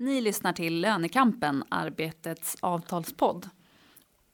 Ni 0.00 0.20
lyssnar 0.20 0.52
till 0.52 0.80
Lönekampen, 0.80 1.64
Arbetets 1.68 2.56
avtalspodd. 2.60 3.48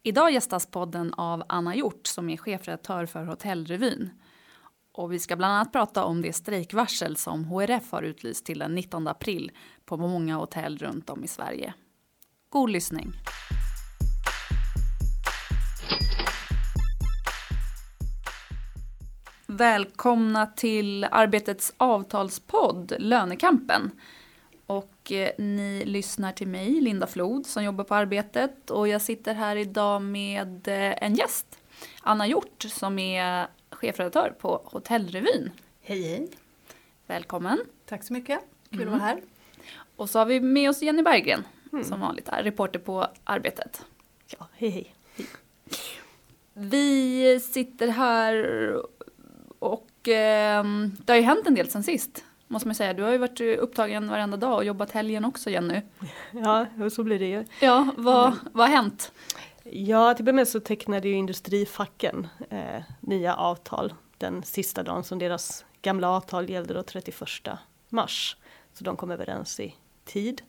Idag 0.03 0.33
gästas 0.33 0.67
podden 0.67 1.15
av 1.15 1.43
Anna 1.49 1.77
Hjort 1.77 2.07
som 2.07 2.31
är 2.31 2.37
chefredaktör 2.37 3.07
för 3.07 3.25
Hotellrevyn. 3.25 4.11
Och 4.93 5.13
vi 5.13 5.19
ska 5.19 5.37
bland 5.37 5.55
annat 5.55 5.73
prata 5.73 6.05
om 6.05 6.23
det 6.23 6.33
strejkvarsel 6.33 7.17
som 7.17 7.45
HRF 7.45 7.93
har 7.93 8.03
utlyst 8.03 8.47
till 8.47 8.59
den 8.59 8.75
19 8.75 9.09
april 9.09 9.53
på 9.85 9.97
många 9.97 10.37
hotell 10.37 10.79
runt 10.79 11.11
om 11.11 11.25
i 11.25 11.29
Sverige. 11.29 11.75
God 12.49 12.71
lyssning! 12.71 13.13
Välkomna 19.47 20.47
till 20.47 21.05
Arbetets 21.05 21.75
avtalspodd 21.77 22.93
Lönekampen. 22.99 23.91
Och 25.07 25.13
eh, 25.13 25.31
ni 25.39 25.83
lyssnar 25.85 26.33
till 26.33 26.49
mig, 26.49 26.81
Linda 26.81 27.07
Flod, 27.07 27.47
som 27.47 27.65
jobbar 27.65 27.85
på 27.85 27.95
Arbetet. 27.95 28.71
Och 28.71 28.89
jag 28.89 29.03
sitter 29.03 29.35
här 29.35 29.57
idag 29.57 30.03
med 30.03 30.69
eh, 30.69 31.03
en 31.05 31.15
gäst, 31.15 31.59
Anna 32.03 32.27
Hjort, 32.27 32.63
som 32.69 32.99
är 32.99 33.47
chefredaktör 33.71 34.35
på 34.39 34.61
Hotellrevyn. 34.65 35.51
Hej 35.83 36.03
hej! 36.03 36.29
Välkommen! 37.07 37.59
Tack 37.85 38.03
så 38.05 38.13
mycket, 38.13 38.41
kul 38.71 38.81
Mm. 38.83 38.95
att 38.95 39.01
vara 39.01 39.09
här. 39.09 39.21
Och 39.97 40.11
så 40.11 40.19
har 40.19 40.27
vi 40.27 40.41
med 40.41 40.71
oss 40.71 40.83
Jenny 40.83 41.03
Berggren, 41.03 41.45
Mm. 41.73 41.85
som 41.85 42.01
vanligt 42.01 42.29
här, 42.29 42.43
reporter 42.43 42.79
på 42.79 43.07
Arbetet. 43.25 43.83
Ja, 44.39 44.49
hej 44.53 44.71
hej. 44.71 44.95
Vi 46.53 47.41
sitter 47.41 47.89
här 47.89 48.37
och 49.59 50.09
eh, 50.09 50.65
det 51.05 51.13
har 51.13 51.17
ju 51.17 51.23
hänt 51.23 51.47
en 51.47 51.55
del 51.55 51.69
sen 51.71 51.83
sist. 51.83 52.25
Måste 52.49 52.69
man 52.69 52.75
säga. 52.75 52.93
Du 52.95 53.03
har 53.03 53.11
ju 53.13 53.19
varit 53.19 53.41
upptagen 53.41 54.09
varenda 54.09 54.37
dag 54.37 54.55
och 54.55 54.65
jobbat 54.65 54.91
helgen 54.91 55.25
också 55.25 55.51
Jenny. 55.51 55.81
Ja, 56.31 56.67
och 56.81 56.93
så 56.93 57.05
blir 57.05 57.19
det 57.19 57.27
ju. 57.27 57.45
Ja, 57.61 57.89
vad, 57.97 58.33
vad 58.53 58.69
har 58.69 58.77
hänt? 58.77 59.13
Ja, 59.65 60.15
till 60.15 60.25
börja 60.25 60.37
med 60.37 60.49
så 60.49 60.61
tecknade 60.61 61.09
ju 61.09 61.15
industrifacken 61.15 62.29
eh, 62.51 62.83
nya 63.01 63.35
avtal 63.37 63.95
den 64.19 64.43
sista 64.43 64.83
dagen 64.83 65.05
som 65.05 65.19
deras 65.19 65.65
gamla 65.83 66.09
avtal 66.11 66.51
gällde 66.51 66.75
då 66.75 66.83
31 66.83 67.49
mars. 67.89 68.37
Så 68.73 68.85
de 68.85 68.97
kom 68.97 69.11
överens 69.11 69.61
i 69.61 69.75
tid. 70.05 70.43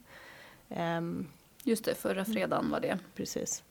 Ehm, 0.68 1.26
Just 1.62 1.84
det, 1.84 1.94
förra 1.94 2.24
fredagen 2.24 2.70
var 2.70 2.80
det. 2.80 2.98
precis. 3.14 3.62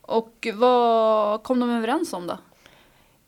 Och 0.00 0.48
vad 0.54 1.42
kom 1.42 1.60
de 1.60 1.70
överens 1.70 2.12
om 2.12 2.26
då? 2.26 2.38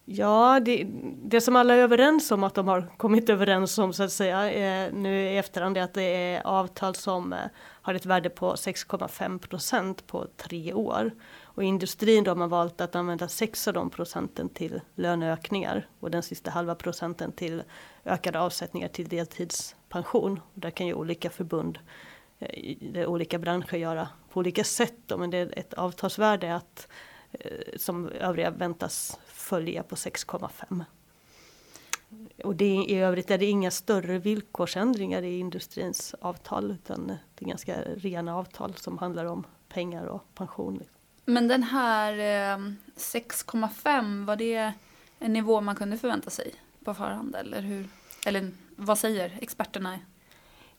Ja, 0.07 0.61
det, 0.61 0.87
det 1.23 1.41
som 1.41 1.57
alla 1.57 1.75
är 1.75 1.79
överens 1.79 2.31
om 2.31 2.45
att 2.45 2.55
de 2.55 2.69
har 2.69 2.93
kommit 2.97 3.29
överens 3.29 3.79
om 3.79 3.93
så 3.93 4.03
att 4.03 4.13
säga 4.13 4.51
eh, 4.51 4.93
nu 4.93 5.23
i 5.23 5.39
efterhand 5.39 5.79
är 5.79 5.83
att 5.83 5.95
det 5.95 6.03
är 6.03 6.47
avtal 6.47 6.95
som 6.95 7.33
eh, 7.33 7.39
har 7.57 7.95
ett 7.95 8.07
värde 8.07 8.31
på 8.31 8.55
6,5 8.55 9.39
procent 9.39 10.07
på 10.07 10.27
tre 10.37 10.73
år. 10.73 11.11
Och 11.43 11.63
industrin 11.63 12.25
då 12.25 12.31
har 12.31 12.37
man 12.37 12.49
valt 12.49 12.81
att 12.81 12.97
använda 12.97 13.29
6 13.29 13.69
av 13.69 13.75
de 13.75 13.91
procenten 13.91 14.49
till 14.49 14.81
löneökningar 14.95 15.89
och 16.01 16.11
den 16.11 16.23
sista 16.23 16.51
halva 16.51 16.75
procenten 16.75 17.33
till 17.33 17.63
ökade 18.05 18.41
avsättningar 18.41 18.89
till 18.89 19.09
deltidspension. 19.09 20.41
Och 20.55 20.61
där 20.61 20.71
kan 20.71 20.87
ju 20.87 20.95
olika 20.95 21.31
förbund 21.31 21.79
eh, 22.39 22.49
i 22.49 23.05
olika 23.07 23.39
branscher 23.39 23.77
göra 23.77 24.09
på 24.33 24.41
olika 24.41 24.65
sätt 24.65 24.97
då, 25.07 25.17
men 25.17 25.31
det 25.31 25.39
är 25.39 25.59
ett 25.59 25.75
avtalsvärde 25.75 26.55
att 26.55 26.89
eh, 27.33 27.51
som 27.77 28.09
övriga 28.09 28.51
väntas 28.51 29.19
följa 29.45 29.83
på 29.83 29.95
6,5. 29.95 30.85
Och 32.45 32.57
det, 32.57 32.75
i 32.75 32.99
övrigt 32.99 33.31
är 33.31 33.39
det 33.39 33.47
inga 33.47 33.71
större 33.71 34.19
villkorsändringar 34.19 35.23
i 35.23 35.39
industrins 35.39 36.15
avtal 36.21 36.71
utan 36.71 37.07
det 37.07 37.45
är 37.45 37.49
ganska 37.49 37.81
rena 37.83 38.37
avtal 38.37 38.75
som 38.75 38.99
handlar 38.99 39.25
om 39.25 39.45
pengar 39.69 40.07
och 40.07 40.35
pension. 40.35 40.83
Men 41.25 41.49
den 41.49 41.63
här 41.63 42.13
eh, 42.13 42.59
6,5, 42.97 44.25
var 44.25 44.37
det 44.37 44.73
en 45.19 45.33
nivå 45.33 45.61
man 45.61 45.77
kunde 45.77 45.99
förvänta 45.99 46.31
sig 46.31 46.55
på 46.85 46.95
förhand? 46.95 47.35
Eller, 47.35 47.63
hur? 47.63 47.89
eller 48.27 48.51
vad 48.77 48.99
säger 48.99 49.39
experterna 49.41 49.99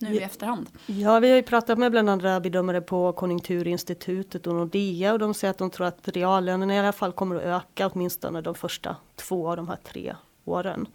nu 0.10 0.16
i 0.16 0.20
Ja. 0.20 0.26
efterhand? 0.26 0.70
Ja, 0.86 1.20
vi 1.20 1.30
har 1.30 1.36
ju 1.36 1.44
pratat 1.44 1.78
med 1.78 1.92
bland 1.92 2.10
andra 2.10 2.40
bedömare 2.40 2.82
på 2.82 3.14
Konjunkturinstitutet 3.14 4.48
och 4.48 4.56
Nordea 4.56 5.14
och 5.14 5.20
de 5.20 5.34
säger 5.34 5.52
att 5.52 5.58
de 5.58 5.70
tror 5.70 5.88
att 5.88 6.08
reallönerna 6.08 6.76
i 6.76 6.80
alla 6.80 6.92
fall 6.92 7.12
kommer 7.12 7.36
att 7.36 7.44
öka 7.44 7.88
åtminstone 7.94 8.42
de 8.42 8.56
första 8.56 8.96
två 9.16 9.50
av 9.50 9.56
de 9.58 9.68
här 9.68 9.78
tre 9.84 10.16
åren. 10.46 10.88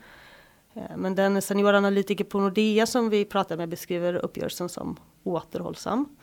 Eh, 0.74 0.82
Men 0.96 1.14
den 1.14 1.42
senioranalytiker 1.42 2.24
på 2.24 2.40
Nordea 2.40 2.86
som 2.86 3.10
vi 3.10 3.24
pratar 3.24 3.56
med 3.56 3.68
beskriver 3.68 4.14
uppgörelsen 4.14 4.68
som 4.68 4.96
återhållsam. 5.24 6.16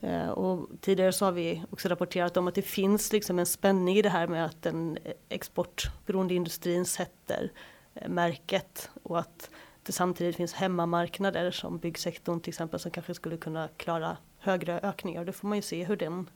Eh, 0.00 0.28
Och 0.28 0.68
tidigare 0.80 1.12
så 1.12 1.24
har 1.24 1.32
vi 1.32 1.62
också 1.70 1.88
rapporterat 1.88 2.36
om 2.36 2.48
att 2.48 2.54
det 2.54 2.62
finns 2.62 3.12
liksom 3.12 3.38
en 3.38 3.46
spänning 3.46 3.96
i 3.96 4.02
det 4.02 4.08
här 4.08 4.26
med 4.26 4.44
att 4.44 4.62
den 4.62 4.98
exportberoende 5.28 6.34
industrin 6.34 6.84
sätter 6.84 7.52
eh, 7.94 8.08
märket 8.08 8.90
och 9.02 9.18
att 9.18 9.50
det 9.86 9.92
samtidigt 9.92 10.36
finns 10.36 10.52
hemmamarknader 10.52 11.50
som 11.50 11.78
byggsektorn 11.78 12.40
till 12.40 12.50
exempel 12.50 12.80
som 12.80 12.90
kanske 12.90 13.14
skulle 13.14 13.36
kunna 13.36 13.68
klara 13.76 14.16
högre 14.38 14.80
ökningar. 14.80 15.24
Då 15.24 15.32
får 15.32 15.48
man 15.48 15.58
ju 15.58 15.62
se 15.62 15.84
hur 15.84 15.96
den, 15.96 16.30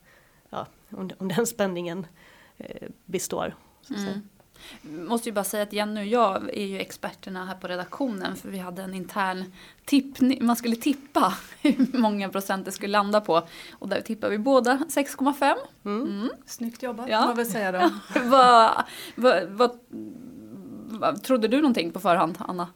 ja, 0.51 0.67
om, 0.91 1.11
om 1.19 1.29
den 1.29 1.47
spänningen 1.47 2.07
eh, 2.57 2.89
består. 3.05 3.55
Så 3.83 3.95
att 3.95 4.01
säga. 4.01 4.13
Mm. 4.13 4.29
Måste 5.07 5.29
ju 5.29 5.33
bara 5.33 5.45
säga 5.45 5.63
att 5.63 5.73
Jenny 5.73 6.01
och 6.01 6.07
jag 6.07 6.57
är 6.57 6.67
ju 6.67 6.79
experterna 6.79 7.45
här 7.45 7.55
på 7.55 7.69
redaktionen 7.69 8.37
för 8.37 8.49
vi 8.49 8.59
hade 8.59 8.83
en 8.83 8.95
intern 8.95 9.53
tippning, 9.85 10.47
man 10.47 10.57
skulle 10.57 10.77
tippa 10.77 11.35
hur 11.61 11.99
många 11.99 12.29
procent 12.29 12.65
det 12.65 12.73
skulle 12.73 12.93
landa 12.93 13.21
på. 13.21 13.43
Och 13.73 13.89
där 13.89 14.01
tippade 14.01 14.31
vi 14.31 14.39
båda 14.39 14.77
6,5. 14.77 15.55
Mm. 15.85 16.03
Mm. 16.03 16.31
Snyggt 16.47 16.83
jobbat 16.83 17.09
Ja. 17.09 17.21
får 17.21 17.27
man 17.27 17.37
väl 17.37 17.47
säga 17.47 17.73
då. 17.73 17.91
vad, 18.25 18.85
vad, 19.15 19.49
vad, 19.49 19.79
vad, 20.91 21.23
trodde 21.23 21.49
du 21.49 21.57
någonting 21.57 21.93
på 21.93 22.01
förhand, 22.01 22.39
Anna? 22.39 22.69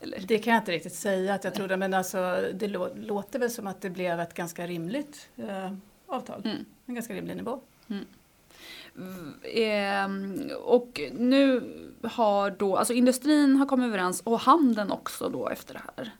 Eller? 0.00 0.18
Det 0.28 0.38
kan 0.38 0.52
jag 0.54 0.60
inte 0.60 0.72
riktigt 0.72 0.94
säga 0.94 1.34
att 1.34 1.44
jag 1.44 1.54
trodde 1.54 1.76
men 1.76 1.94
alltså 1.94 2.16
det 2.54 2.66
lå- 2.68 3.06
låter 3.06 3.38
väl 3.38 3.50
som 3.50 3.66
att 3.66 3.80
det 3.80 3.90
blev 3.90 4.20
ett 4.20 4.34
ganska 4.34 4.66
rimligt 4.66 5.28
eh, 5.36 5.72
avtal. 6.06 6.40
Mm. 6.44 6.64
En 6.86 6.94
ganska 6.94 7.14
rimlig 7.14 7.36
nivå. 7.36 7.60
Ehm, 9.44 10.50
och 10.64 11.00
nu 11.12 11.62
har 12.02 12.50
då, 12.50 12.76
alltså 12.76 12.92
industrin 12.92 13.56
har 13.56 13.66
kommit 13.66 13.86
överens 13.86 14.20
och 14.20 14.40
handeln 14.40 14.90
också 14.92 15.28
då 15.28 15.48
efter 15.48 15.74
det 15.74 15.80
här. 15.96 16.10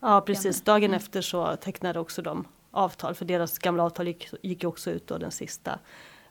Ja 0.00 0.20
precis, 0.20 0.62
dagen 0.62 0.84
Mm. 0.84 0.96
efter 0.96 1.20
så 1.22 1.56
tecknade 1.56 2.00
också 2.00 2.22
de 2.22 2.44
avtal 2.70 3.14
för 3.14 3.24
deras 3.24 3.58
gamla 3.58 3.82
avtal 3.82 4.06
gick, 4.06 4.28
gick 4.42 4.64
också 4.64 4.90
ut 4.90 5.06
då 5.06 5.18
den 5.18 5.30
sista 5.30 5.78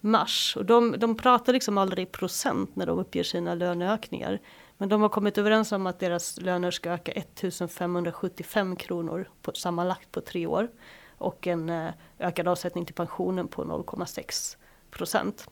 mars. 0.01 0.53
Och 0.57 0.65
de, 0.65 0.95
de 0.97 1.15
pratar 1.17 1.53
liksom 1.53 1.77
aldrig 1.77 2.07
i 2.07 2.11
procent 2.11 2.75
när 2.75 2.85
de 2.85 2.99
uppger 2.99 3.23
sina 3.23 3.55
löneökningar. 3.55 4.39
Men 4.77 4.89
de 4.89 5.01
har 5.01 5.09
kommit 5.09 5.37
överens 5.37 5.71
om 5.71 5.87
att 5.87 5.99
deras 5.99 6.41
löner 6.41 6.71
ska 6.71 6.91
öka 6.91 7.11
1575 7.11 8.75
kronor 8.75 9.29
på, 9.41 9.51
sammanlagt 9.53 10.11
på 10.11 10.21
tre 10.21 10.47
år. 10.47 10.71
Och 11.17 11.47
en 11.47 11.69
eh, 11.69 11.91
ökad 12.19 12.47
avsättning 12.47 12.85
till 12.85 12.95
pensionen 12.95 13.47
på 13.47 13.63
0,6 13.63 14.57
procent. 14.91 15.49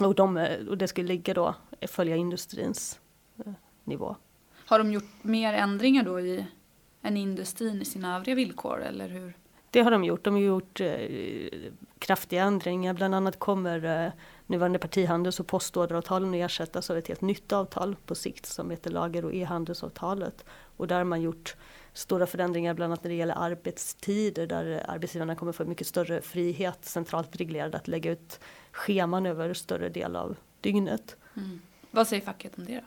Och, 0.00 0.14
de, 0.14 0.36
eh, 0.36 0.66
och 0.66 0.78
det 0.78 0.88
ska 0.88 1.02
ligga 1.02 1.34
då, 1.34 1.54
eh, 1.80 1.88
följa 1.88 2.16
industrins 2.16 3.00
eh, 3.46 3.52
nivå. 3.84 4.16
Har 4.66 4.78
de 4.78 4.92
gjort 4.92 5.24
mer 5.24 5.52
ändringar 5.52 6.02
då 6.02 6.20
i, 6.20 6.46
än 7.02 7.16
industrin 7.16 7.82
i 7.82 7.84
sina 7.84 8.16
övriga 8.16 8.34
villkor 8.34 8.82
eller 8.82 9.08
hur? 9.08 9.34
Det 9.70 9.80
har 9.80 9.90
de 9.90 10.04
gjort. 10.04 10.24
De 10.24 10.34
har 10.34 10.40
gjort 10.40 10.80
eh, 10.80 10.90
kraftiga 11.98 12.42
ändringar. 12.42 12.94
Bland 12.94 13.14
annat 13.14 13.38
kommer 13.38 14.04
eh, 14.04 14.12
nuvarande 14.46 14.78
partihandels 14.78 15.40
och 15.40 15.46
postorderavtalen 15.46 16.30
att 16.30 16.50
ersättas 16.50 16.90
av 16.90 16.96
ett 16.96 17.08
helt 17.08 17.20
nytt 17.20 17.52
avtal 17.52 17.96
på 18.06 18.14
sikt 18.14 18.46
som 18.46 18.70
heter 18.70 18.90
lager 18.90 19.24
och 19.24 19.34
e-handelsavtalet. 19.34 20.44
Och 20.76 20.86
där 20.86 20.96
har 20.96 21.04
man 21.04 21.22
gjort 21.22 21.56
stora 21.92 22.26
förändringar 22.26 22.74
bland 22.74 22.92
annat 22.92 23.04
när 23.04 23.10
det 23.10 23.16
gäller 23.16 23.38
arbetstider 23.38 24.46
där 24.46 24.84
arbetsgivarna 24.88 25.34
kommer 25.34 25.52
få 25.52 25.64
mycket 25.64 25.86
större 25.86 26.20
frihet 26.20 26.84
centralt 26.84 27.36
reglerad 27.36 27.74
att 27.74 27.88
lägga 27.88 28.10
ut 28.10 28.40
scheman 28.72 29.26
över 29.26 29.54
större 29.54 29.88
del 29.88 30.16
av 30.16 30.36
dygnet. 30.60 31.16
Mm. 31.36 31.60
Vad 31.90 32.08
säger 32.08 32.22
facket 32.22 32.58
om 32.58 32.64
det 32.64 32.74
då? 32.74 32.80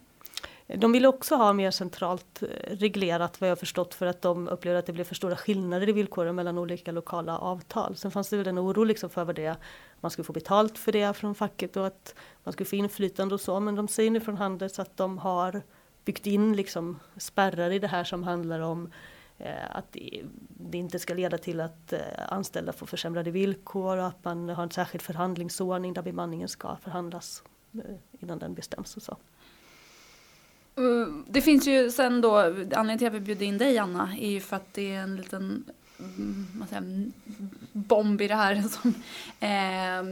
De 0.67 0.91
vill 0.91 1.05
också 1.05 1.35
ha 1.35 1.53
mer 1.53 1.71
centralt 1.71 2.43
eh, 2.43 2.47
reglerat 2.75 3.41
vad 3.41 3.49
jag 3.49 3.59
förstått 3.59 3.93
för 3.93 4.05
att 4.05 4.21
de 4.21 4.47
upplever 4.47 4.79
att 4.79 4.85
det 4.85 4.93
blev 4.93 5.03
för 5.03 5.15
stora 5.15 5.35
skillnader 5.35 5.89
i 5.89 5.91
villkoren 5.91 6.35
mellan 6.35 6.57
olika 6.57 6.91
lokala 6.91 7.37
avtal. 7.37 7.95
Sen 7.95 8.11
fanns 8.11 8.29
det 8.29 8.37
väl 8.37 8.47
en 8.47 8.59
oro 8.59 8.83
liksom 8.83 9.09
för 9.09 9.25
vad 9.25 9.35
det 9.35 9.55
man 9.99 10.11
skulle 10.11 10.25
få 10.25 10.33
betalt 10.33 10.77
för 10.77 10.91
det 10.91 11.13
från 11.13 11.35
facket 11.35 11.77
och 11.77 11.87
att 11.87 12.15
man 12.43 12.53
skulle 12.53 12.69
få 12.69 12.75
inflytande 12.75 13.35
och 13.35 13.41
så. 13.41 13.59
Men 13.59 13.75
de 13.75 13.87
säger 13.87 14.11
nu 14.11 14.19
från 14.19 14.37
Handels 14.37 14.79
att 14.79 14.97
de 14.97 15.17
har 15.17 15.61
byggt 16.05 16.27
in 16.27 16.55
liksom 16.55 16.99
spärrar 17.17 17.71
i 17.71 17.79
det 17.79 17.87
här 17.87 18.03
som 18.03 18.23
handlar 18.23 18.59
om 18.59 18.91
eh, 19.37 19.75
att 19.75 19.97
det, 20.47 20.77
inte 20.77 20.99
ska 20.99 21.13
leda 21.13 21.37
till 21.37 21.59
att 21.59 21.93
eh, 21.93 21.99
anställda 22.29 22.73
får 22.73 22.85
försämrade 22.85 23.31
villkor 23.31 23.97
och 23.97 24.07
att 24.07 24.23
man 24.23 24.49
har 24.49 24.63
en 24.63 24.71
särskild 24.71 25.01
förhandlingsordning 25.01 25.93
där 25.93 26.01
bemanningen 26.01 26.47
ska 26.47 26.75
förhandlas 26.75 27.43
innan 28.11 28.39
den 28.39 28.53
bestäms 28.53 28.97
och 28.97 29.03
så. 29.03 29.17
Det 31.27 31.41
finns 31.41 31.67
ju 31.67 31.91
sen 31.91 32.21
då, 32.21 32.37
anledningen 32.37 32.97
till 32.97 33.07
att 33.07 33.13
vi 33.13 33.19
bjöd 33.19 33.41
in 33.41 33.57
dig 33.57 33.77
Anna 33.77 34.09
är 34.19 34.29
ju 34.29 34.39
för 34.39 34.55
att 34.55 34.73
det 34.73 34.95
är 34.95 34.99
en 34.99 35.15
liten, 35.15 35.65
mm, 35.99 36.65
en 36.71 37.13
bomb 37.71 38.21
i 38.21 38.27
det 38.27 38.35
här 38.35 38.61
som, 38.69 38.93
eh, 39.39 40.03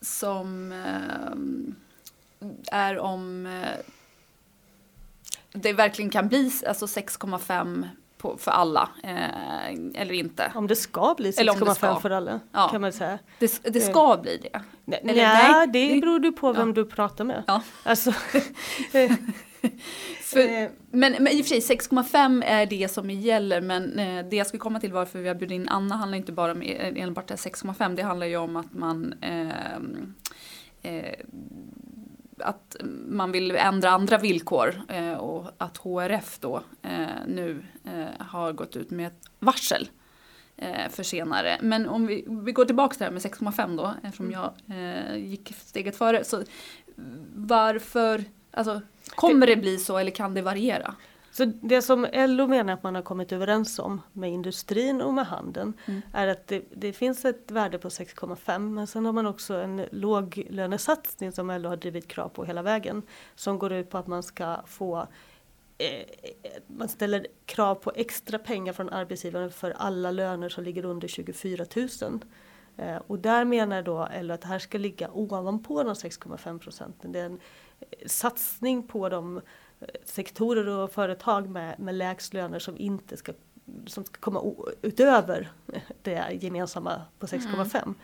som 0.00 0.72
eh, 0.72 1.32
är 2.72 2.98
om 2.98 3.46
eh, 3.46 3.78
det 5.52 5.72
verkligen 5.72 6.10
kan 6.10 6.28
bli 6.28 6.52
alltså 6.66 6.86
6,5 6.86 7.88
för 8.38 8.50
alla 8.50 8.88
eh, 9.02 9.70
eller 9.94 10.12
inte. 10.12 10.52
Om 10.54 10.66
det 10.66 10.76
ska 10.76 11.14
bli 11.18 11.30
6,5 11.30 12.00
för 12.00 12.10
alla 12.10 12.40
ja. 12.52 12.68
kan 12.68 12.80
man 12.80 12.92
säga. 12.92 13.18
Det, 13.38 13.62
det 13.62 13.80
ska 13.80 14.18
bli 14.22 14.36
det. 14.36 14.60
Nej, 14.84 15.00
eller, 15.02 15.14
nej, 15.14 15.66
det 15.66 16.00
beror 16.00 16.18
du 16.18 16.32
på 16.32 16.52
vem 16.52 16.68
ja. 16.68 16.74
du 16.74 16.84
pratar 16.84 17.24
med. 17.24 17.42
Ja. 17.46 17.62
Alltså, 17.82 18.14
för, 20.22 20.40
eh. 20.40 20.68
men, 20.90 21.12
men 21.12 21.28
i 21.28 21.42
och 21.42 21.46
för 21.46 21.60
sig 21.60 21.76
6,5 21.76 22.42
är 22.46 22.66
det 22.66 22.90
som 22.90 23.10
gäller 23.10 23.60
men 23.60 23.98
eh, 23.98 24.24
det 24.30 24.36
jag 24.36 24.46
ska 24.46 24.58
komma 24.58 24.80
till 24.80 24.92
varför 24.92 25.18
vi 25.18 25.28
har 25.28 25.34
bjudit 25.34 25.54
in 25.54 25.68
Anna 25.68 25.96
handlar 25.96 26.18
inte 26.18 26.32
bara 26.32 26.52
om 26.52 26.62
enbart 26.62 27.30
6,5 27.30 27.96
det 27.96 28.02
handlar 28.02 28.26
ju 28.26 28.36
om 28.36 28.56
att 28.56 28.72
man 28.72 29.14
eh, 29.20 29.48
eh, 30.82 31.14
att 32.38 32.76
man 33.08 33.32
vill 33.32 33.50
ändra 33.50 33.90
andra 33.90 34.18
villkor 34.18 34.82
eh, 34.88 35.12
och 35.12 35.50
att 35.58 35.76
HRF 35.76 36.38
då 36.40 36.62
eh, 36.82 37.06
nu 37.26 37.64
eh, 37.84 38.26
har 38.26 38.52
gått 38.52 38.76
ut 38.76 38.90
med 38.90 39.06
ett 39.06 39.30
varsel 39.38 39.88
eh, 40.56 40.88
för 40.90 41.02
senare. 41.02 41.58
Men 41.62 41.88
om 41.88 42.06
vi, 42.06 42.24
vi 42.28 42.52
går 42.52 42.64
tillbaka 42.64 42.92
till 42.92 42.98
det 42.98 43.04
här 43.04 43.12
med 43.12 43.22
6,5 43.22 43.76
då 43.76 43.94
eftersom 44.02 44.26
mm. 44.26 44.40
jag 44.40 44.52
eh, 44.78 45.16
gick 45.16 45.54
steget 45.56 45.96
före. 45.96 46.24
Så 46.24 46.42
varför, 47.34 48.24
alltså 48.50 48.80
kommer 49.30 49.46
det 49.46 49.56
bli 49.56 49.78
så 49.78 49.98
eller 49.98 50.10
kan 50.10 50.34
det 50.34 50.42
variera? 50.42 50.94
Så 51.32 51.44
det 51.44 51.82
som 51.82 52.06
LO 52.12 52.46
menar 52.46 52.72
att 52.72 52.82
man 52.82 52.94
har 52.94 53.02
kommit 53.02 53.32
överens 53.32 53.78
om 53.78 54.00
med 54.12 54.30
industrin 54.30 55.00
och 55.00 55.14
med 55.14 55.26
handeln 55.26 55.72
mm. 55.86 56.02
är 56.12 56.26
att 56.26 56.46
det, 56.46 56.62
det, 56.74 56.92
finns 56.92 57.24
ett 57.24 57.50
värde 57.50 57.78
på 57.78 57.88
6,5 57.88 58.58
men 58.58 58.86
sen 58.86 59.06
har 59.06 59.12
man 59.12 59.26
också 59.26 59.54
en 59.54 59.86
låglönesatsning 59.90 61.32
som 61.32 61.50
LO 61.50 61.68
har 61.68 61.76
drivit 61.76 62.08
krav 62.08 62.28
på 62.28 62.44
hela 62.44 62.62
vägen 62.62 63.02
som 63.34 63.58
går 63.58 63.72
ut 63.72 63.90
på 63.90 63.98
att 63.98 64.06
man 64.06 64.22
ska 64.22 64.56
få 64.66 65.06
eh, 65.78 66.06
man 66.66 66.88
ställer 66.88 67.26
krav 67.46 67.74
på 67.74 67.92
extra 67.94 68.38
pengar 68.38 68.72
från 68.72 68.88
arbetsgivaren 68.88 69.50
för 69.50 69.70
alla 69.70 70.10
löner 70.10 70.48
som 70.48 70.64
ligger 70.64 70.84
under 70.84 71.08
24 71.08 71.64
000. 71.76 72.20
Eh, 72.76 72.96
och 73.06 73.18
där 73.18 73.44
menar 73.44 73.82
då 73.82 74.08
LO 74.20 74.34
att 74.34 74.40
det 74.40 74.48
här 74.48 74.58
ska 74.58 74.78
ligga 74.78 75.10
ovanpå 75.12 75.82
de 75.82 75.94
6,5 75.94 76.58
procenten. 76.58 77.12
Det 77.12 77.20
är 77.20 77.26
en 77.26 77.40
satsning 78.06 78.82
på 78.82 79.08
de 79.08 79.40
sektorer 80.04 80.68
och 80.68 80.92
företag 80.92 81.48
med, 81.48 81.80
med 81.80 81.94
lägst 81.94 82.34
löner 82.34 82.58
som 82.58 82.78
inte 82.78 83.16
ska, 83.16 83.32
som 83.86 84.04
ska 84.04 84.20
komma 84.20 84.54
utöver 84.82 85.52
det 86.02 86.38
gemensamma 86.40 87.02
på 87.18 87.26
6,5. 87.26 87.82
Mm. 87.82 87.94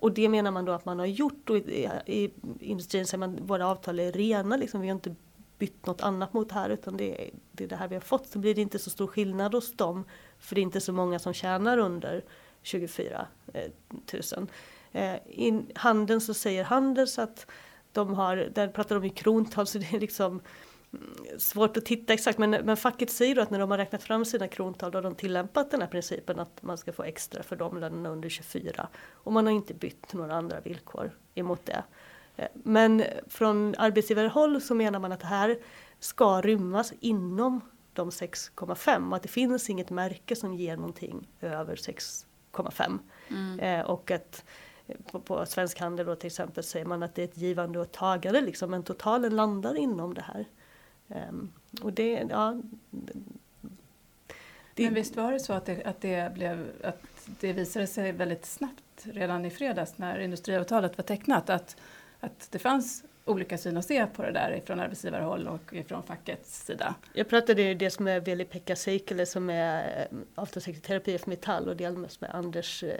Och 0.00 0.12
det 0.12 0.28
menar 0.28 0.50
man 0.50 0.64
då 0.64 0.72
att 0.72 0.84
man 0.84 0.98
har 0.98 1.06
gjort 1.06 1.50
och 1.50 1.56
i, 1.56 1.90
i 2.06 2.30
industrin 2.60 3.06
säger 3.06 3.18
man 3.18 3.34
att 3.34 3.50
våra 3.50 3.66
avtal 3.66 4.00
är 4.00 4.12
rena, 4.12 4.56
liksom, 4.56 4.80
vi 4.80 4.88
har 4.88 4.94
inte 4.94 5.14
bytt 5.58 5.86
något 5.86 6.02
annat 6.02 6.32
mot 6.32 6.48
det 6.48 6.54
här 6.54 6.70
utan 6.70 6.96
det 6.96 7.26
är, 7.26 7.30
det 7.52 7.64
är 7.64 7.68
det 7.68 7.76
här 7.76 7.88
vi 7.88 7.94
har 7.94 8.00
fått. 8.00 8.26
Så 8.26 8.38
blir 8.38 8.54
det 8.54 8.60
inte 8.60 8.78
så 8.78 8.90
stor 8.90 9.06
skillnad 9.06 9.54
hos 9.54 9.72
dem 9.72 10.04
för 10.38 10.54
det 10.54 10.60
är 10.60 10.62
inte 10.62 10.80
så 10.80 10.92
många 10.92 11.18
som 11.18 11.32
tjänar 11.32 11.78
under 11.78 12.24
24 12.62 13.26
000. 14.36 14.48
Eh, 14.92 15.14
I 15.14 15.66
handeln 15.74 16.20
så 16.20 16.34
säger 16.34 16.64
Handels 16.64 17.18
att 17.18 17.46
de 17.94 18.14
har, 18.14 18.36
där 18.36 18.68
pratar 18.68 18.94
de 18.94 19.04
i 19.04 19.10
krontal 19.10 19.66
så 19.66 19.78
det 19.78 19.94
är 19.94 20.00
liksom 20.00 20.40
svårt 21.38 21.76
att 21.76 21.84
titta 21.84 22.12
exakt 22.12 22.38
men, 22.38 22.50
men 22.50 22.76
facket 22.76 23.10
säger 23.10 23.38
att 23.38 23.50
när 23.50 23.58
de 23.58 23.70
har 23.70 23.78
räknat 23.78 24.02
fram 24.02 24.24
sina 24.24 24.48
krontal 24.48 24.90
då 24.90 24.98
har 24.98 25.02
de 25.02 25.14
tillämpat 25.14 25.70
den 25.70 25.80
här 25.80 25.88
principen 25.88 26.40
att 26.40 26.62
man 26.62 26.78
ska 26.78 26.92
få 26.92 27.02
extra 27.02 27.42
för 27.42 27.56
de 27.56 27.78
lönerna 27.78 28.08
under 28.08 28.28
24 28.28 28.88
och 29.12 29.32
man 29.32 29.46
har 29.46 29.52
inte 29.52 29.74
bytt 29.74 30.12
några 30.12 30.34
andra 30.34 30.60
villkor 30.60 31.10
emot 31.34 31.66
det. 31.66 31.84
Eh, 32.36 32.48
men 32.52 33.04
från 33.28 33.74
arbetsgivarhåll 33.78 34.60
så 34.60 34.74
menar 34.74 34.98
man 34.98 35.12
att 35.12 35.20
det 35.20 35.26
här 35.26 35.58
ska 36.00 36.40
rymmas 36.40 36.92
inom 37.00 37.60
de 37.92 38.10
6,5 38.10 39.10
och 39.10 39.16
att 39.16 39.22
det 39.22 39.28
finns 39.28 39.70
inget 39.70 39.90
märke 39.90 40.36
som 40.36 40.54
ger 40.54 40.76
någonting 40.76 41.28
över 41.40 41.76
6,5 41.76 42.98
mm. 43.28 43.60
eh, 43.60 43.86
och 43.86 44.10
att 44.10 44.44
på, 45.10 45.20
på 45.20 45.46
Svensk 45.46 45.80
Handel 45.80 46.06
då 46.06 46.14
till 46.14 46.26
exempel 46.26 46.64
säger 46.64 46.86
man 46.86 47.02
att 47.02 47.14
det 47.14 47.22
är 47.22 47.24
ett 47.24 47.38
givande 47.38 47.78
och 47.78 47.84
ett 47.84 47.92
tagande 47.92 48.40
liksom 48.40 48.70
men 48.70 48.82
totalen 48.82 49.36
landar 49.36 49.76
inom 49.76 50.14
det 50.14 50.22
här. 50.22 50.46
Um, 51.08 51.52
och 51.82 51.92
det, 51.92 52.26
ja, 52.30 52.60
det, 54.74 54.84
Men 54.84 54.94
visst 54.94 55.16
var 55.16 55.32
det 55.32 55.40
så 55.40 55.52
att 55.52 55.66
det, 55.66 55.84
att, 55.84 56.00
det 56.00 56.34
blev, 56.34 56.70
att 56.82 57.02
det 57.40 57.52
visade 57.52 57.86
sig 57.86 58.12
väldigt 58.12 58.46
snabbt 58.46 58.82
redan 59.02 59.44
i 59.44 59.50
fredags 59.50 59.98
när 59.98 60.18
industriavtalet 60.18 60.98
var 60.98 61.02
tecknat 61.02 61.50
att, 61.50 61.76
att 62.20 62.48
det 62.50 62.58
fanns 62.58 63.04
olika 63.24 63.58
syn 63.58 63.76
att 63.76 63.84
se 63.84 64.06
på 64.06 64.22
det 64.22 64.32
där 64.32 64.60
från 64.66 64.80
arbetsgivarhåll 64.80 65.48
och 65.48 65.74
från 65.88 66.02
fackets 66.02 66.64
sida. 66.64 66.94
Jag 67.12 67.28
pratade 67.28 67.62
ju 67.62 67.74
dels 67.74 67.98
med 67.98 68.24
Veli-Pekka 68.24 68.76
Seikele 68.76 69.26
som 69.26 69.50
är 69.50 70.08
eh, 70.10 70.18
avtalssekreterare 70.34 71.00
på 71.00 71.10
IF 71.10 71.26
Metall 71.26 71.68
och 71.68 71.76
dels 71.76 72.20
med 72.20 72.30
Anders 72.34 72.82
eh, 72.82 72.90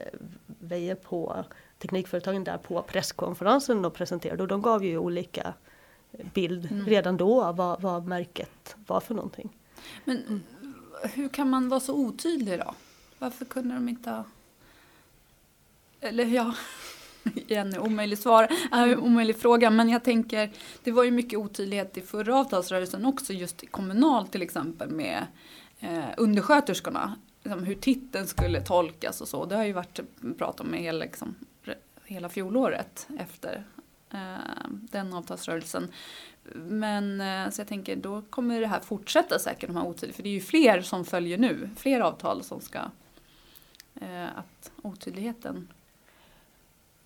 Weje 0.47 0.95
på 0.95 1.45
Teknikföretagen 1.85 2.45
där 2.45 2.59
på 2.59 2.83
presskonferensen 2.83 3.85
och 3.85 3.95
presenterade 3.95 4.43
och 4.43 4.49
de 4.49 4.63
gav 4.63 4.85
ju 4.85 4.99
olika 4.99 5.55
bild 6.35 6.73
mm. 6.73 6.87
redan 6.87 7.17
då 7.17 7.53
vad, 7.53 7.83
vad 7.83 8.07
märket 8.07 8.77
var 8.87 9.01
för 9.01 9.15
någonting. 9.15 9.57
Men 10.05 10.43
hur 11.03 11.29
kan 11.29 11.51
man 11.51 11.69
vara 11.69 11.81
så 11.81 11.95
otydlig 11.95 12.59
då? 12.59 12.75
Varför 13.19 13.45
kunde 13.45 13.75
de 13.75 13.89
inte 13.89 14.11
ha... 14.11 14.25
Eller 16.01 16.25
ja, 16.25 16.55
igen 17.35 17.79
omöjlig 17.79 18.19
svar, 18.19 18.49
äh, 18.73 19.05
omöjlig 19.05 19.37
fråga, 19.37 19.71
men 19.71 19.89
jag 19.89 20.05
tänker 20.05 20.51
det 20.85 20.93
var 20.93 21.05
ju 21.05 21.11
mycket 21.11 21.39
otydlighet 21.39 21.97
i 21.97 22.01
förra 22.01 22.37
avtalsrörelsen 22.37 23.05
också 23.05 23.33
just 23.33 23.63
i 23.63 23.67
kommunal 23.67 24.27
till 24.29 24.43
exempel 24.43 24.91
med 24.91 25.27
eh, 25.81 26.05
undersköterskorna. 26.17 27.17
Liksom 27.43 27.65
hur 27.65 27.75
titeln 27.75 28.27
skulle 28.27 28.61
tolkas 28.61 29.21
och 29.21 29.29
så. 29.29 29.45
Det 29.45 29.57
har 29.57 29.65
ju 29.65 29.73
varit 29.73 30.01
prat 30.39 30.61
om 30.61 30.73
hela, 30.73 31.05
liksom, 31.05 31.35
hela 32.05 32.29
fjolåret 32.29 33.09
efter 33.19 33.65
eh, 34.11 34.69
den 34.71 35.15
avtalsrörelsen. 35.15 35.93
Men 36.55 37.21
eh, 37.21 37.51
så 37.51 37.61
jag 37.61 37.69
tänker 37.69 37.97
då 37.97 38.23
kommer 38.23 38.61
det 38.61 38.67
här 38.67 38.81
fortsätta 38.81 39.39
säkert 39.39 39.67
de 39.67 39.77
här 39.77 39.87
otydligheterna. 39.87 40.17
för 40.17 40.23
det 40.23 40.29
är 40.29 40.35
ju 40.35 40.41
fler 40.41 40.81
som 40.81 41.05
följer 41.05 41.39
nu, 41.39 41.71
fler 41.77 42.01
avtal 42.01 42.43
som 42.43 42.61
ska, 42.61 42.79
eh, 44.01 44.39
att 44.39 44.73
otydligheten 44.83 45.69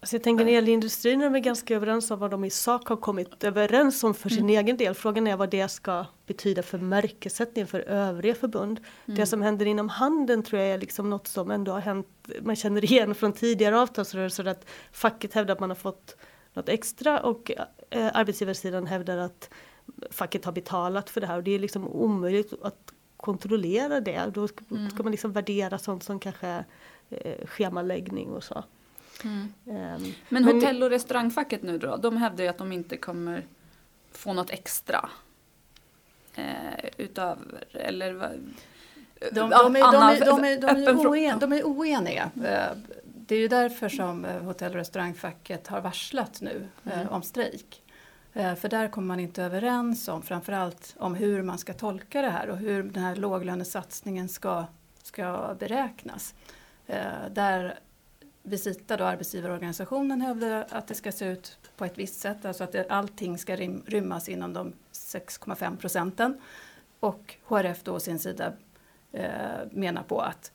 Alltså 0.01 0.17
jag 0.17 0.23
tänker 0.23 0.45
när 0.45 0.51
det 0.51 0.55
gäller 0.55 0.73
industrin 0.73 1.21
är 1.21 1.31
de 1.31 1.41
ganska 1.41 1.77
överens 1.77 2.11
om 2.11 2.19
vad 2.19 2.31
de 2.31 2.45
i 2.45 2.51
sak 2.51 2.89
har 2.89 2.97
kommit 2.97 3.45
överens 3.45 4.05
om 4.05 4.15
för 4.15 4.29
sin 4.29 4.39
mm. 4.39 4.59
egen 4.59 4.77
del. 4.77 4.95
Frågan 4.95 5.27
är 5.27 5.37
vad 5.37 5.51
det 5.51 5.69
ska 5.69 6.07
betyda 6.27 6.63
för 6.63 6.79
märkesättningen 6.79 7.67
för 7.67 7.81
övriga 7.81 8.35
förbund. 8.35 8.81
Mm. 9.07 9.17
Det 9.17 9.27
som 9.27 9.43
händer 9.43 9.67
inom 9.67 9.89
handeln 9.89 10.43
tror 10.43 10.63
jag 10.63 10.71
är 10.71 10.79
liksom 10.79 11.11
något 11.11 11.27
som 11.27 11.51
ändå 11.51 11.73
har 11.73 11.81
hänt, 11.81 12.07
man 12.43 12.57
känner 12.57 12.85
igen 12.85 13.15
från 13.15 13.33
tidigare 13.33 13.81
avtalsrörelser 13.81 14.45
att 14.45 14.67
facket 14.93 15.35
hävdar 15.35 15.55
att 15.55 15.61
man 15.61 15.71
har 15.71 15.75
fått 15.77 16.17
något 16.55 16.69
extra 16.69 17.21
och 17.21 17.51
eh, 17.91 18.11
arbetsgivarsidan 18.15 18.87
hävdar 18.87 19.17
att 19.17 19.51
facket 20.11 20.45
har 20.45 20.53
betalat 20.53 21.11
för 21.11 21.21
det 21.21 21.27
här 21.27 21.37
och 21.37 21.43
det 21.43 21.51
är 21.51 21.59
liksom 21.59 21.89
omöjligt 21.89 22.53
att 22.63 22.93
kontrollera 23.17 24.01
det. 24.01 24.31
Då 24.35 24.49
ska, 24.49 24.65
mm. 24.71 24.91
ska 24.91 25.03
man 25.03 25.13
liksom 25.13 25.33
värdera 25.33 25.79
sånt 25.79 26.03
som 26.03 26.21
kanske 26.21 26.65
eh, 27.11 27.47
schemaläggning 27.47 28.29
och 28.29 28.45
så. 28.45 28.65
Mm. 29.25 29.53
Um, 29.65 30.15
men 30.29 30.45
hotell 30.45 30.83
och 30.83 30.91
restaurangfacket 30.91 31.63
nu 31.63 31.79
då, 31.79 31.97
de 31.97 32.17
hävdar 32.17 32.45
ju 32.45 32.51
att 32.51 32.59
de 32.59 32.73
inte 32.73 32.97
kommer 32.97 33.47
få 34.13 34.33
något 34.33 34.51
extra. 34.51 35.09
Eh, 36.35 36.91
utöver, 36.97 37.65
eller 37.73 38.39
de, 39.33 39.51
de, 39.51 39.77
är, 39.77 39.83
Anna, 39.85 40.15
de, 40.15 40.23
är, 40.23 40.27
de, 40.27 40.45
är, 40.45 40.61
de, 40.61 41.01
är, 41.01 41.09
oen, 41.09 41.39
de 41.39 41.53
är 41.53 41.63
oeniga. 41.63 42.31
Eh, 42.45 42.77
det 43.05 43.35
är 43.35 43.39
ju 43.39 43.49
därför 43.49 43.89
som 43.89 44.25
eh, 44.25 44.43
hotell 44.43 44.71
och 44.71 44.77
restaurangfacket 44.77 45.67
har 45.67 45.81
varslat 45.81 46.41
nu 46.41 46.69
eh, 46.85 47.01
mm. 47.01 47.09
om 47.09 47.23
strejk. 47.23 47.83
Eh, 48.33 48.55
för 48.55 48.69
där 48.69 48.89
kommer 48.89 49.07
man 49.07 49.21
inte 49.21 49.43
överens 49.43 50.09
om 50.09 50.23
framförallt 50.23 50.95
om 50.99 51.15
hur 51.15 51.43
man 51.43 51.59
ska 51.59 51.73
tolka 51.73 52.23
det 52.23 52.31
här 52.31 52.51
och 52.51 52.57
hur 52.57 52.83
den 52.83 53.03
här 53.03 53.17
låglönesatsningen 53.17 54.29
ska, 54.29 54.65
ska 55.03 55.57
beräknas. 55.59 56.35
Där 57.31 57.79
Visita, 58.43 58.97
då, 58.97 59.05
arbetsgivarorganisationen, 59.05 60.21
hävdar 60.21 60.67
att 60.71 60.87
det 60.87 60.95
ska 60.95 61.13
se 61.13 61.27
ut 61.27 61.59
på 61.77 61.85
ett 61.85 61.99
visst 61.99 62.21
sätt, 62.21 62.45
alltså 62.45 62.65
att 62.65 62.73
det, 62.73 62.87
allting 62.89 63.39
ska 63.39 63.57
rymmas 63.57 64.29
inom 64.29 64.53
de 64.53 64.73
6,5 64.93 65.77
procenten. 65.77 66.41
Och 67.01 67.35
HRF 67.45 67.83
då 67.83 67.93
å 67.93 68.01
sin 68.01 68.19
sida 68.19 68.53
eh, 69.13 69.27
menar 69.71 70.03
på 70.03 70.21
att 70.21 70.53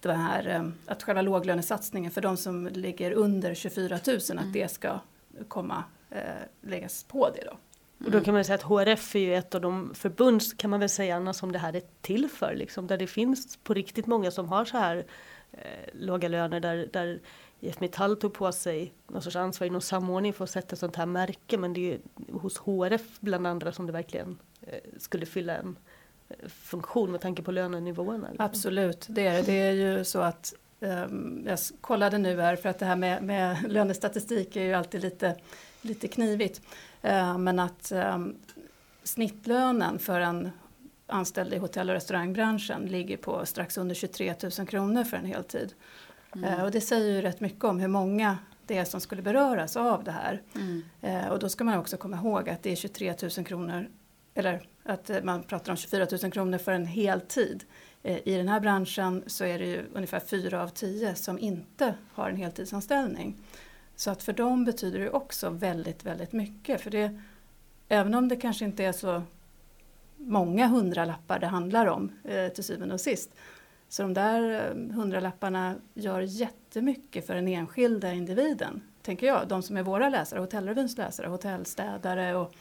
det 0.00 0.12
här, 0.12 0.48
eh, 0.48 0.68
att 0.86 1.02
själva 1.02 1.22
låglönesatsningen 1.22 2.10
för 2.10 2.20
de 2.20 2.36
som 2.36 2.66
ligger 2.66 3.12
under 3.12 3.54
24 3.54 3.98
000, 4.06 4.18
mm. 4.30 4.44
att 4.44 4.52
det 4.52 4.70
ska 4.70 5.00
komma, 5.48 5.84
eh, 6.10 6.20
läggas 6.60 7.04
på 7.04 7.30
det 7.30 7.44
då. 7.44 7.56
Och 8.04 8.10
då 8.10 8.20
kan 8.20 8.34
man 8.34 8.44
säga 8.44 8.54
att 8.54 8.62
HRF 8.62 9.14
är 9.14 9.18
ju 9.18 9.34
ett 9.34 9.54
av 9.54 9.60
de 9.60 9.94
förbund 9.94 10.58
kan 10.58 10.70
man 10.70 10.80
väl 10.80 10.88
säga 10.88 11.32
som 11.32 11.52
det 11.52 11.58
här 11.58 11.76
är 11.76 11.82
till 12.00 12.28
för 12.28 12.54
liksom, 12.54 12.86
där 12.86 12.98
det 12.98 13.06
finns 13.06 13.56
på 13.56 13.74
riktigt 13.74 14.06
många 14.06 14.30
som 14.30 14.48
har 14.48 14.64
så 14.64 14.78
här 14.78 15.04
eh, 15.58 15.88
låga 15.92 16.28
löner 16.28 16.60
där, 16.60 16.88
där 16.92 17.20
IF 17.60 17.80
Metall 17.80 18.16
tog 18.16 18.32
på 18.32 18.52
sig 18.52 18.92
någon 19.06 19.22
sorts 19.22 19.36
ansvar 19.36 19.66
inom 19.66 19.80
samordning 19.80 20.32
för 20.32 20.44
att 20.44 20.50
sätta 20.50 20.76
sånt 20.76 20.96
här 20.96 21.06
märke 21.06 21.58
men 21.58 21.72
det 21.72 21.80
är 21.80 21.92
ju 21.92 21.98
hos 22.32 22.58
HRF 22.58 23.20
bland 23.20 23.46
andra 23.46 23.72
som 23.72 23.86
det 23.86 23.92
verkligen 23.92 24.38
eh, 24.62 24.78
skulle 24.98 25.26
fylla 25.26 25.56
en 25.56 25.76
eh, 26.28 26.48
funktion 26.48 27.12
med 27.12 27.20
tanke 27.20 27.42
på 27.42 27.52
lönenivåerna. 27.52 28.28
Liksom. 28.28 28.46
Absolut, 28.46 29.06
det 29.08 29.26
är 29.26 29.34
det. 29.34 29.42
Det 29.42 29.52
är 29.52 29.72
ju 29.72 30.04
så 30.04 30.20
att 30.20 30.54
um, 30.80 31.44
jag 31.46 31.58
kollade 31.80 32.18
nu 32.18 32.40
här 32.40 32.56
för 32.56 32.68
att 32.68 32.78
det 32.78 32.86
här 32.86 32.96
med, 32.96 33.22
med 33.22 33.56
lönestatistik 33.72 34.56
är 34.56 34.62
ju 34.62 34.74
alltid 34.74 35.02
lite, 35.02 35.36
lite 35.80 36.08
knivigt. 36.08 36.60
Uh, 37.04 37.38
men 37.38 37.58
att 37.58 37.92
um, 37.94 38.36
snittlönen 39.02 39.98
för 39.98 40.20
en 40.20 40.50
anställd 41.06 41.54
i 41.54 41.58
hotell 41.58 41.88
och 41.88 41.94
restaurangbranschen 41.94 42.86
ligger 42.86 43.16
på 43.16 43.46
strax 43.46 43.78
under 43.78 43.94
23 43.94 44.34
000 44.58 44.66
kronor 44.66 45.04
för 45.04 45.16
en 45.16 45.24
heltid. 45.24 45.74
Mm. 46.36 46.54
Eh, 46.54 46.64
och 46.64 46.70
det 46.70 46.80
säger 46.80 47.12
ju 47.12 47.22
rätt 47.22 47.40
mycket 47.40 47.64
om 47.64 47.80
hur 47.80 47.88
många 47.88 48.38
det 48.66 48.78
är 48.78 48.84
som 48.84 49.00
skulle 49.00 49.22
beröras 49.22 49.76
av 49.76 50.04
det 50.04 50.10
här. 50.10 50.42
Mm. 50.54 50.82
Eh, 51.00 51.28
och 51.28 51.38
då 51.38 51.48
ska 51.48 51.64
man 51.64 51.78
också 51.78 51.96
komma 51.96 52.16
ihåg 52.16 52.48
att 52.48 52.62
det 52.62 52.72
är 52.72 52.76
23 52.76 53.14
000 53.22 53.30
kronor, 53.30 53.88
eller 54.34 54.66
att 54.84 55.10
eh, 55.10 55.22
man 55.22 55.42
pratar 55.42 55.72
om 55.72 55.76
24 55.76 56.06
000 56.22 56.32
kronor 56.32 56.58
för 56.58 56.72
en 56.72 56.86
heltid. 56.86 57.64
I 58.24 58.36
den 58.36 58.48
här 58.48 58.60
branschen 58.60 59.24
så 59.26 59.44
är 59.44 59.58
det 59.58 59.66
ju 59.66 59.84
ungefär 59.94 60.20
4 60.20 60.62
av 60.62 60.68
10 60.68 61.14
som 61.14 61.38
inte 61.38 61.94
har 62.12 62.30
en 62.30 62.36
heltidsanställning. 62.36 63.36
Så 63.96 64.10
att 64.10 64.22
för 64.22 64.32
dem 64.32 64.64
betyder 64.64 64.98
det 64.98 65.10
också 65.10 65.50
väldigt, 65.50 66.04
väldigt 66.04 66.32
mycket. 66.32 66.80
För 66.80 66.90
det, 66.90 67.20
även 67.88 68.14
om 68.14 68.28
det 68.28 68.36
kanske 68.36 68.64
inte 68.64 68.84
är 68.84 68.92
så 68.92 69.22
många 70.26 70.66
hundralappar 70.66 71.38
det 71.38 71.46
handlar 71.46 71.86
om 71.86 72.12
eh, 72.24 72.48
till 72.48 72.64
syvende 72.64 72.94
och 72.94 73.00
sist. 73.00 73.34
Så 73.88 74.02
de 74.02 74.14
där 74.14 74.50
eh, 74.50 74.94
hundralapparna 74.94 75.74
gör 75.94 76.20
jättemycket 76.20 77.26
för 77.26 77.34
den 77.34 77.48
enskilda 77.48 78.12
individen, 78.12 78.82
tänker 79.02 79.26
jag. 79.26 79.48
De 79.48 79.62
som 79.62 79.76
är 79.76 79.82
våra 79.82 80.08
läsare, 80.08 80.40
hotellrevyns 80.40 80.98
läsare, 80.98 81.26
hotellstädare 81.26 82.34
och 82.34 82.54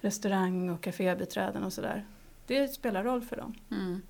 restaurang 0.00 0.70
och 0.70 0.80
kafébiträden 0.80 1.64
och 1.64 1.72
sådär. 1.72 2.06
Det 2.46 2.68
spelar 2.68 3.04
roll 3.04 3.22
för 3.22 3.36
dem. 3.36 3.54
Mm. 3.70 4.02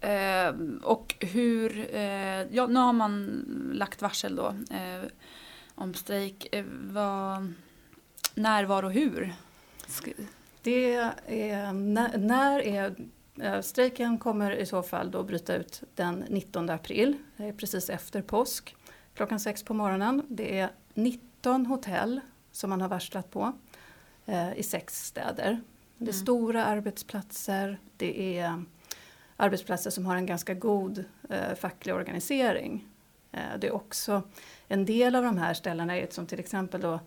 Eh, 0.00 0.54
och 0.82 1.14
hur, 1.20 1.94
eh, 1.94 2.42
ja 2.42 2.66
nu 2.66 2.80
har 2.80 2.92
man 2.92 3.44
lagt 3.72 4.02
varsel 4.02 4.36
då 4.36 4.46
eh, 4.70 5.08
om 5.74 5.94
strejk. 5.94 6.48
Eh, 6.52 6.64
vad, 6.68 7.52
när, 8.34 8.64
var 8.64 8.82
och 8.82 8.92
hur? 8.92 9.34
Det 10.66 10.94
är, 11.28 11.72
när, 11.72 12.18
när 12.18 12.60
är 12.60 12.94
eh, 13.40 13.60
Strejken 13.60 14.18
kommer 14.18 14.50
i 14.50 14.66
så 14.66 14.82
fall 14.82 15.10
då 15.10 15.22
bryta 15.22 15.56
ut 15.56 15.82
den 15.94 16.24
19 16.28 16.70
april, 16.70 17.16
precis 17.56 17.90
efter 17.90 18.22
påsk, 18.22 18.76
klockan 19.14 19.40
sex 19.40 19.62
på 19.62 19.74
morgonen. 19.74 20.22
Det 20.28 20.58
är 20.58 20.70
19 20.94 21.66
hotell 21.66 22.20
som 22.52 22.70
man 22.70 22.80
har 22.80 22.88
varslat 22.88 23.30
på 23.30 23.52
eh, 24.24 24.58
i 24.58 24.62
sex 24.62 25.06
städer. 25.06 25.60
Det 25.96 26.04
är 26.04 26.12
mm. 26.12 26.12
stora 26.12 26.64
arbetsplatser, 26.64 27.78
det 27.96 28.38
är 28.38 28.64
arbetsplatser 29.36 29.90
som 29.90 30.06
har 30.06 30.16
en 30.16 30.26
ganska 30.26 30.54
god 30.54 31.04
eh, 31.28 31.54
facklig 31.54 31.94
organisering. 31.94 32.84
Eh, 33.32 33.58
det 33.58 33.66
är 33.66 33.74
också 33.74 34.22
en 34.68 34.84
del 34.84 35.14
av 35.14 35.24
de 35.24 35.38
här 35.38 35.54
ställena, 35.54 36.06
som 36.10 36.26
till 36.26 36.40
exempel 36.40 36.80
då 36.80 37.00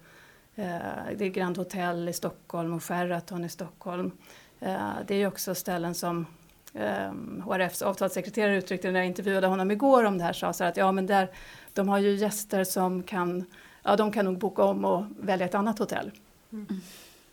det 1.18 1.26
är 1.26 1.30
Grand 1.30 1.58
Hotel 1.58 2.10
i 2.10 2.14
Stockholm 2.14 2.74
och 2.74 2.84
Sheraton 2.84 3.46
i 3.46 3.50
Stockholm. 3.50 4.12
Eh, 4.60 4.92
det 5.08 5.16
är 5.16 5.28
också 5.28 5.56
ställen 5.56 5.96
som 5.96 6.26
HRFs 7.44 7.82
eh, 7.82 7.88
avtalssekreterare 7.88 8.58
uttryckte 8.58 8.92
när 8.92 9.00
jag 9.00 9.08
intervjuade 9.08 9.48
honom 9.48 9.72
igår 9.72 10.04
om 10.04 10.18
det 10.18 10.24
här, 10.24 10.34
sa 10.34 10.54
så 10.54 10.64
att 10.64 10.78
ja 10.78 10.92
men 10.92 11.06
där, 11.06 11.30
de 11.74 11.90
har 11.90 11.98
ju 11.98 12.16
gäster 12.16 12.64
som 12.64 13.04
kan, 13.04 13.46
ja 13.84 13.96
de 13.96 14.12
kan 14.12 14.26
nog 14.26 14.38
boka 14.38 14.64
om 14.64 14.86
och 14.86 15.04
välja 15.20 15.46
ett 15.46 15.56
annat 15.56 15.80
hotell. 15.80 16.12
Mm. 16.52 16.82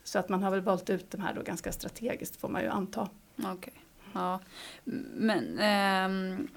Så 0.04 0.18
att 0.18 0.28
man 0.28 0.42
har 0.42 0.50
väl 0.50 0.60
valt 0.60 0.90
ut 0.90 1.10
de 1.10 1.20
här 1.20 1.34
då 1.34 1.42
ganska 1.42 1.72
strategiskt 1.72 2.36
får 2.36 2.48
man 2.48 2.62
ju 2.62 2.68
anta. 2.68 3.08
Okej. 3.38 3.52
Okay. 3.52 3.74
Ja. 4.12 4.40
Men 5.14 5.58
ehm, 5.58 6.48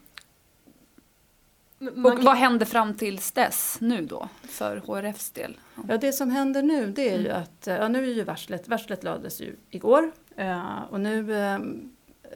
och 1.79 2.15
kan... 2.15 2.23
vad 2.23 2.35
händer 2.35 2.65
fram 2.65 2.93
tills 2.93 3.31
dess 3.31 3.77
nu 3.81 4.05
då 4.05 4.29
för 4.41 4.77
HRFs 4.77 5.31
del? 5.31 5.57
Ja 5.87 5.97
det 5.97 6.13
som 6.13 6.29
händer 6.29 6.63
nu 6.63 6.91
det 6.91 7.09
är 7.09 7.17
ju 7.17 7.27
mm. 7.27 7.41
att, 7.41 7.67
ja 7.67 7.87
nu 7.87 8.03
är 8.03 8.13
ju 8.13 8.23
varslet, 8.23 8.67
varslet 8.67 9.03
lades 9.03 9.41
ju 9.41 9.55
igår 9.69 10.11
uh, 10.39 10.83
och 10.89 10.99
nu 10.99 11.21
uh, 11.21 11.59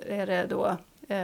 är 0.08 0.28
det 0.28 0.46
då 0.50 0.78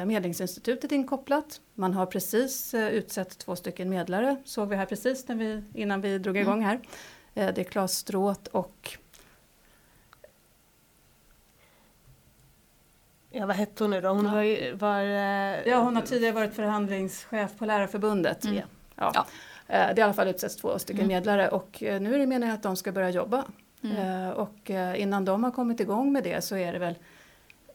Medlingsinstitutet 0.05 0.91
inkopplat. 0.91 1.61
Man 1.73 1.93
har 1.93 2.05
precis 2.05 2.73
utsett 2.73 3.37
två 3.37 3.55
stycken 3.55 3.89
medlare, 3.89 4.35
såg 4.45 4.69
vi 4.69 4.75
här 4.75 4.85
precis 4.85 5.27
när 5.27 5.35
vi, 5.35 5.63
innan 5.73 6.01
vi 6.01 6.17
drog 6.17 6.37
igång 6.37 6.63
mm. 6.63 6.65
här. 6.65 6.79
det 7.33 7.57
är 7.57 7.63
Claes 7.63 7.97
Stråth 7.97 8.49
och 8.51 8.97
Ja, 13.39 13.45
vad 13.45 13.55
hette 13.55 13.83
hon 13.83 13.91
nu 13.91 14.01
då? 14.01 14.09
Hon 14.09 14.25
ja. 14.25 14.31
var, 14.31 14.73
var 14.73 15.01
Ja, 15.69 15.79
hon 15.79 15.95
har 15.95 16.03
tidigare 16.03 16.33
varit 16.33 16.53
förhandlingschef 16.53 17.57
på 17.57 17.65
Lärarförbundet. 17.65 18.45
Mm. 18.45 18.55
Ja. 18.95 19.11
ja. 19.13 19.25
Det 19.67 19.73
är 19.73 19.99
i 19.99 20.01
alla 20.01 20.13
fall 20.13 20.27
utsetts 20.27 20.55
två 20.55 20.79
stycken 20.79 21.03
mm. 21.03 21.15
medlare 21.15 21.49
och 21.49 21.83
eh, 21.83 22.01
nu 22.01 22.15
är 22.15 22.19
det 22.19 22.25
meningen 22.25 22.55
att 22.55 22.63
de 22.63 22.75
ska 22.75 22.91
börja 22.91 23.09
jobba. 23.09 23.45
Mm. 23.83 23.97
Eh, 23.97 24.29
och 24.29 24.71
eh, 24.71 25.01
innan 25.01 25.25
de 25.25 25.43
har 25.43 25.51
kommit 25.51 25.79
igång 25.79 26.13
med 26.13 26.23
det 26.23 26.43
så 26.43 26.55
är 26.55 26.73
det 26.73 26.79
väl, 26.79 26.95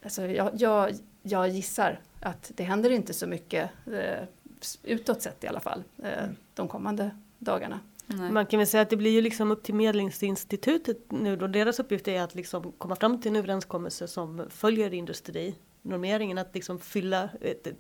alltså 0.03 0.27
jag, 0.27 0.51
jag, 0.55 0.93
jag 1.23 1.49
gissar 1.49 2.01
att 2.21 2.53
det 2.55 2.65
händer 2.65 2.91
inte 2.91 3.15
så 3.15 3.27
mycket 3.27 3.71
utåt 4.83 5.23
sett 5.23 5.45
i 5.45 5.47
alla 5.47 5.61
fall 5.61 5.83
mm. 5.99 6.37
de 6.55 6.69
kommande 6.69 7.11
dagarna. 7.39 7.81
Nej. 8.07 8.33
Man 8.33 8.47
kan 8.47 8.59
väl 8.59 8.67
säga 8.67 8.83
att 8.83 8.91
det 8.91 8.97
blir 8.97 9.11
ju 9.11 9.21
liksom 9.21 9.51
upp 9.51 9.63
till 9.63 9.75
Medlingsinstitutet 9.75 10.99
nu 11.09 11.37
då. 11.37 11.47
Deras 11.47 11.81
uppgift 11.81 12.09
är 12.09 12.23
att 12.23 12.35
liksom 12.35 12.73
komma 12.79 12.97
fram 12.97 13.21
till 13.21 13.31
en 13.31 13.37
överenskommelse 13.37 14.09
som 14.09 14.47
följer 14.51 14.95
industrinormeringen. 14.95 16.39
Att 16.39 16.55
liksom 16.55 16.79
fylla, 16.79 17.29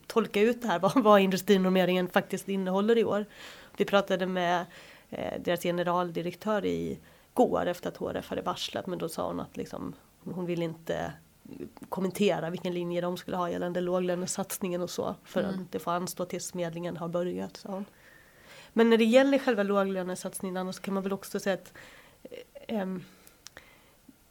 tolka 0.06 0.40
ut 0.40 0.62
det 0.62 0.68
här 0.68 0.78
vad, 0.94 1.02
vad 1.02 1.20
industrinormeringen 1.20 2.08
faktiskt 2.08 2.48
innehåller 2.48 2.98
i 2.98 3.04
år. 3.04 3.26
Vi 3.76 3.84
pratade 3.84 4.26
med 4.26 4.64
eh, 5.10 5.40
deras 5.40 5.62
generaldirektör 5.62 6.64
i 6.64 6.98
går 7.34 7.66
efter 7.66 7.88
att 7.88 7.96
HRF 7.96 8.28
hade 8.28 8.42
varslat 8.42 8.86
men 8.86 8.98
då 8.98 9.08
sa 9.08 9.26
hon 9.26 9.40
att 9.40 9.56
liksom, 9.56 9.94
hon 10.24 10.46
vill 10.46 10.62
inte 10.62 11.12
kommentera 11.88 12.50
vilken 12.50 12.74
linje 12.74 13.00
de 13.00 13.16
skulle 13.16 13.36
ha 13.36 13.50
gällande 13.50 13.80
låglönesatsningen 13.80 14.80
och 14.80 14.90
så 14.90 15.14
för 15.24 15.42
mm. 15.42 15.68
det 15.70 15.78
får 15.78 15.90
anstå 15.90 16.24
tills 16.24 16.54
medlingen 16.54 16.96
har 16.96 17.08
börjat. 17.08 17.56
sa 17.56 17.68
hon. 17.68 17.84
Men 18.76 18.90
när 18.90 18.98
det 18.98 19.04
gäller 19.04 19.38
själva 19.38 19.62
låglönesatsningen 19.62 20.72
så 20.72 20.82
kan 20.82 20.94
man 20.94 21.02
väl 21.02 21.12
också 21.12 21.40
säga 21.40 21.54
att 21.54 21.72
eh, 22.52 22.86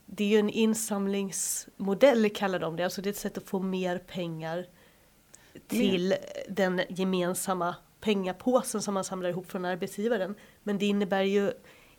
det 0.06 0.24
är 0.24 0.28
ju 0.28 0.40
en 0.40 0.50
insamlingsmodell 0.50 2.30
kallar 2.30 2.60
de 2.60 2.76
det, 2.76 2.84
alltså 2.84 3.02
det 3.02 3.10
är 3.10 3.12
ett 3.12 3.18
sätt 3.18 3.38
att 3.38 3.50
få 3.50 3.60
mer 3.60 3.98
pengar 3.98 4.68
till 5.68 6.10
mer. 6.10 6.18
den 6.50 6.82
gemensamma 6.90 7.76
pengapåsen 8.02 8.82
som 8.82 8.94
man 8.94 9.04
samlar 9.04 9.30
ihop 9.30 9.52
från 9.52 9.66
arbetsgivaren. 9.66 10.36
Men 10.64 10.78
det 10.78 10.86
innebär 10.86 11.24
ju 11.24 11.52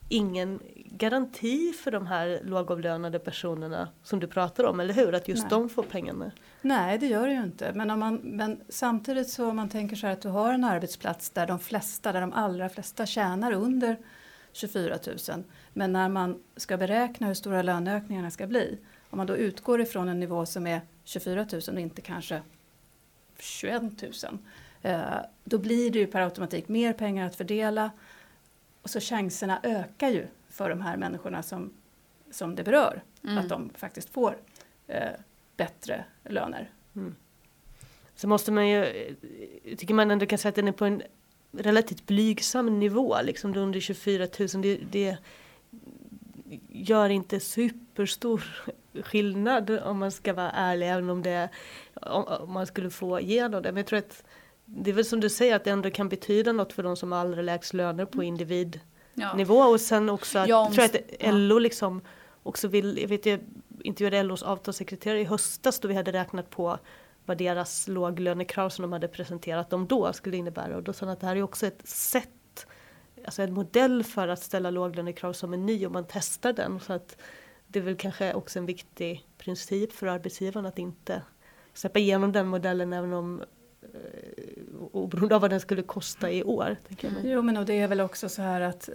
ingen 0.08 0.60
garanti 0.74 1.72
för 1.72 1.90
de 1.90 2.06
här 2.06 2.40
lågavlönade 2.44 3.18
personerna 3.18 3.88
som 4.02 4.20
du 4.20 4.26
pratar 4.26 4.64
om, 4.64 4.80
eller 4.80 4.94
hur? 4.94 5.14
Att 5.14 5.28
just 5.28 5.42
Nej. 5.42 5.50
de 5.50 5.68
får 5.68 5.82
pengarna. 5.82 6.30
Nej, 6.62 6.98
det 6.98 7.06
gör 7.06 7.26
det 7.26 7.34
ju 7.34 7.42
inte. 7.42 7.72
Men, 7.74 7.90
om 7.90 7.98
man, 7.98 8.14
men 8.16 8.60
samtidigt 8.68 9.30
så 9.30 9.48
om 9.48 9.56
man 9.56 9.68
tänker 9.68 9.96
så 9.96 10.06
här 10.06 10.12
att 10.12 10.22
du 10.22 10.28
har 10.28 10.52
en 10.52 10.64
arbetsplats 10.64 11.30
där 11.30 11.46
de 11.46 11.58
flesta, 11.58 12.12
där 12.12 12.20
de 12.20 12.32
allra 12.32 12.68
flesta 12.68 13.06
tjänar 13.06 13.52
under 13.52 13.96
24 14.52 14.98
000. 15.28 15.44
Men 15.72 15.92
när 15.92 16.08
man 16.08 16.42
ska 16.56 16.76
beräkna 16.76 17.26
hur 17.26 17.34
stora 17.34 17.62
löneökningarna 17.62 18.30
ska 18.30 18.46
bli, 18.46 18.78
om 19.10 19.16
man 19.16 19.26
då 19.26 19.36
utgår 19.36 19.80
ifrån 19.80 20.08
en 20.08 20.20
nivå 20.20 20.46
som 20.46 20.66
är 20.66 20.80
24 21.04 21.46
000 21.52 21.62
och 21.72 21.80
inte 21.80 22.02
kanske 22.02 22.42
21 23.38 23.82
000, 23.82 24.12
eh, 24.82 25.02
då 25.44 25.58
blir 25.58 25.90
det 25.90 25.98
ju 25.98 26.06
per 26.06 26.20
automatik 26.20 26.68
mer 26.68 26.92
pengar 26.92 27.26
att 27.26 27.36
fördela 27.36 27.90
och 28.84 28.90
så 28.90 29.00
chanserna 29.00 29.60
ökar 29.62 30.08
ju 30.08 30.26
för 30.48 30.70
de 30.70 30.80
här 30.80 30.96
människorna 30.96 31.42
som, 31.42 31.72
som 32.30 32.54
det 32.54 32.62
berör, 32.62 33.02
mm. 33.24 33.38
att 33.38 33.48
de 33.48 33.70
faktiskt 33.74 34.10
får 34.10 34.36
eh, 34.86 35.12
bättre 35.56 36.04
löner. 36.22 36.70
Mm. 36.96 37.14
Så 38.14 38.28
måste 38.28 38.52
man 38.52 38.68
ju, 38.68 39.14
tycker 39.76 39.94
man 39.94 40.10
ändå 40.10 40.26
kan 40.26 40.38
säga 40.38 40.48
att 40.48 40.54
den 40.54 40.68
är 40.68 40.72
på 40.72 40.84
en 40.84 41.02
relativt 41.52 42.06
blygsam 42.06 42.78
nivå, 42.78 43.16
liksom 43.22 43.56
under 43.56 43.80
24 43.80 44.26
000. 44.38 44.48
Det, 44.62 44.78
det 44.90 45.16
gör 46.68 47.08
inte 47.08 47.40
superstor 47.40 48.44
skillnad 49.02 49.70
om 49.70 49.98
man 49.98 50.12
ska 50.12 50.32
vara 50.32 50.50
ärlig, 50.50 50.90
även 50.90 51.10
om, 51.10 51.22
det, 51.22 51.48
om 52.02 52.52
man 52.52 52.66
skulle 52.66 52.90
få 52.90 53.20
igenom 53.20 53.62
det. 53.62 53.72
Men 53.72 53.76
jag 53.76 53.86
tror 53.86 53.98
att 53.98 54.24
det 54.64 54.90
är 54.90 54.94
väl 54.94 55.04
som 55.04 55.20
du 55.20 55.30
säger 55.30 55.56
att 55.56 55.64
det 55.64 55.70
ändå 55.70 55.90
kan 55.90 56.08
betyda 56.08 56.52
något 56.52 56.72
för 56.72 56.82
de 56.82 56.96
som 56.96 57.12
har 57.12 57.18
allra 57.18 57.42
lägst 57.42 57.74
löner 57.74 58.04
på 58.04 58.22
individnivå 58.22 59.58
ja. 59.58 59.66
och 59.66 59.80
sen 59.80 60.10
också 60.10 60.38
att, 60.38 60.48
ja, 60.48 60.70
tror 60.74 60.88
jag 60.92 61.28
att 61.28 61.34
LO 61.34 61.58
liksom 61.58 62.00
också 62.42 62.68
vill, 62.68 62.98
jag 62.98 63.08
vet 63.08 63.26
jag 63.26 63.40
intervjuade 63.80 64.22
LOs 64.22 64.42
avtalssekreterare 64.42 65.20
i 65.20 65.24
höstas 65.24 65.80
då 65.80 65.88
vi 65.88 65.94
hade 65.94 66.12
räknat 66.12 66.50
på 66.50 66.78
vad 67.24 67.38
deras 67.38 67.88
låglönekrav 67.88 68.68
som 68.68 68.82
de 68.82 68.92
hade 68.92 69.08
presenterat 69.08 69.70
dem 69.70 69.86
då 69.86 70.12
skulle 70.12 70.36
innebära. 70.36 70.76
Och 70.76 70.82
då 70.82 70.92
sa 70.92 71.06
att 71.06 71.20
det 71.20 71.26
här 71.26 71.36
är 71.36 71.42
också 71.42 71.66
ett 71.66 71.88
sätt, 71.88 72.66
alltså 73.24 73.42
en 73.42 73.52
modell 73.52 74.04
för 74.04 74.28
att 74.28 74.42
ställa 74.42 74.70
låglönekrav 74.70 75.32
som 75.32 75.52
är 75.52 75.56
ny 75.56 75.86
och 75.86 75.92
man 75.92 76.04
testar 76.08 76.52
den. 76.52 76.80
Så 76.80 76.92
att 76.92 77.16
det 77.66 77.78
är 77.78 77.82
väl 77.82 77.96
kanske 77.96 78.34
också 78.34 78.58
en 78.58 78.66
viktig 78.66 79.26
princip 79.38 79.92
för 79.92 80.06
arbetsgivaren 80.06 80.66
att 80.66 80.78
inte 80.78 81.22
släppa 81.74 81.98
igenom 81.98 82.32
den 82.32 82.46
modellen 82.46 82.92
även 82.92 83.12
om 83.12 83.42
oberoende 84.92 85.34
av 85.34 85.40
vad 85.40 85.50
den 85.50 85.60
skulle 85.60 85.82
kosta 85.82 86.30
i 86.30 86.44
år. 86.44 86.76
Jo 87.24 87.42
men 87.42 87.56
och 87.56 87.66
det 87.66 87.80
är 87.80 87.88
väl 87.88 88.00
också 88.00 88.28
så 88.28 88.42
här 88.42 88.60
att 88.60 88.88
eh, 88.88 88.94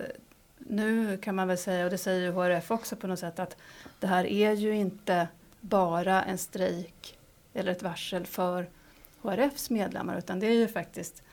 nu 0.58 1.17
kan 1.17 1.36
man 1.36 1.48
väl 1.48 1.58
säga, 1.58 1.86
och 1.86 1.91
det 1.91 1.98
säger 1.98 2.22
ju 2.22 2.31
HRF 2.31 2.72
också 2.72 2.96
på 2.96 3.08
något 3.08 3.19
sätt, 3.19 3.39
att 3.39 3.58
det 4.00 4.08
här 4.08 4.25
är 4.25 4.51
ju 4.51 4.75
inte 4.75 5.27
bara 5.62 6.24
en 6.24 6.38
strejk 6.38 7.17
eller 7.53 7.72
ett 7.72 7.84
varsel 7.84 8.25
för 8.25 8.69
HRFs 9.22 9.69
medlemmar 9.69 10.17
utan 10.17 10.39
det 10.39 10.48
är 10.48 10.53
ju 10.53 10.67
faktiskt 10.67 11.24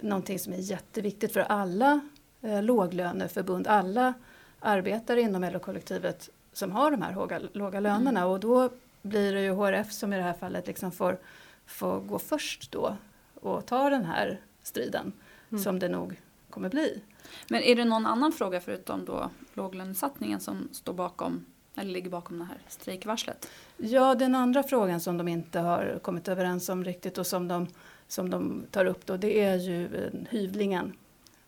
någonting 0.00 0.38
som 0.38 0.52
är 0.52 0.58
jätteviktigt 0.58 1.32
för 1.32 1.40
alla 1.40 2.00
eh, 2.42 2.62
låglöneförbund, 2.62 3.66
alla 3.66 4.14
arbetare 4.60 5.20
inom 5.20 5.44
LO-kollektivet 5.44 6.30
som 6.52 6.72
har 6.72 6.90
de 6.90 7.02
här 7.02 7.14
låga, 7.14 7.40
låga 7.52 7.80
lönerna 7.80 8.20
mm. 8.20 8.32
och 8.32 8.40
då 8.40 8.70
blir 9.02 9.34
det 9.34 9.40
ju 9.40 9.50
HRF 9.50 9.92
som 9.92 10.12
i 10.12 10.16
det 10.16 10.22
här 10.22 10.32
fallet 10.32 10.66
liksom 10.66 10.92
får, 10.92 11.18
får 11.66 12.00
gå 12.00 12.18
först 12.18 12.72
då 12.72 12.96
och 13.34 13.66
ta 13.66 13.90
den 13.90 14.04
här 14.04 14.40
striden 14.62 15.12
mm. 15.50 15.62
som 15.62 15.78
det 15.78 15.88
nog 15.88 16.20
kommer 16.50 16.68
bli. 16.68 17.02
Men 17.50 17.62
är 17.62 17.76
det 17.76 17.84
någon 17.84 18.06
annan 18.06 18.32
fråga 18.32 18.60
förutom 18.60 19.04
då 19.04 19.30
låglönesatsningen 19.54 20.40
som 20.40 20.68
står 20.72 20.92
bakom 20.92 21.44
eller 21.76 21.90
ligger 21.90 22.10
bakom 22.10 22.38
det 22.38 22.44
här 22.44 22.58
strejkvarslet? 22.68 23.50
Ja, 23.76 24.14
den 24.14 24.34
andra 24.34 24.62
frågan 24.62 25.00
som 25.00 25.18
de 25.18 25.28
inte 25.28 25.60
har 25.60 25.98
kommit 26.02 26.28
överens 26.28 26.68
om 26.68 26.84
riktigt 26.84 27.18
och 27.18 27.26
som 27.26 27.48
de, 27.48 27.66
som 28.08 28.30
de 28.30 28.64
tar 28.70 28.84
upp 28.84 29.06
då 29.06 29.16
det 29.16 29.40
är 29.40 29.56
ju 29.56 29.84
eh, 29.96 30.12
hyvlingen. 30.30 30.92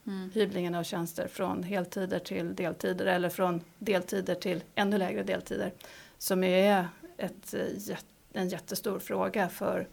Mm. 0.06 0.30
Hyvlingen 0.34 0.74
av 0.74 0.82
tjänster 0.82 1.28
från 1.28 1.62
heltider 1.62 2.18
till 2.18 2.54
deltider 2.54 3.06
eller 3.06 3.28
från 3.28 3.60
deltider 3.78 4.34
till 4.34 4.62
ännu 4.74 4.98
lägre 4.98 5.22
deltider. 5.22 5.72
Som 6.18 6.44
är 6.44 6.88
ett, 7.16 7.54
eh, 7.54 7.98
en 8.32 8.48
jättestor 8.48 8.98
fråga 8.98 9.48
för 9.48 9.88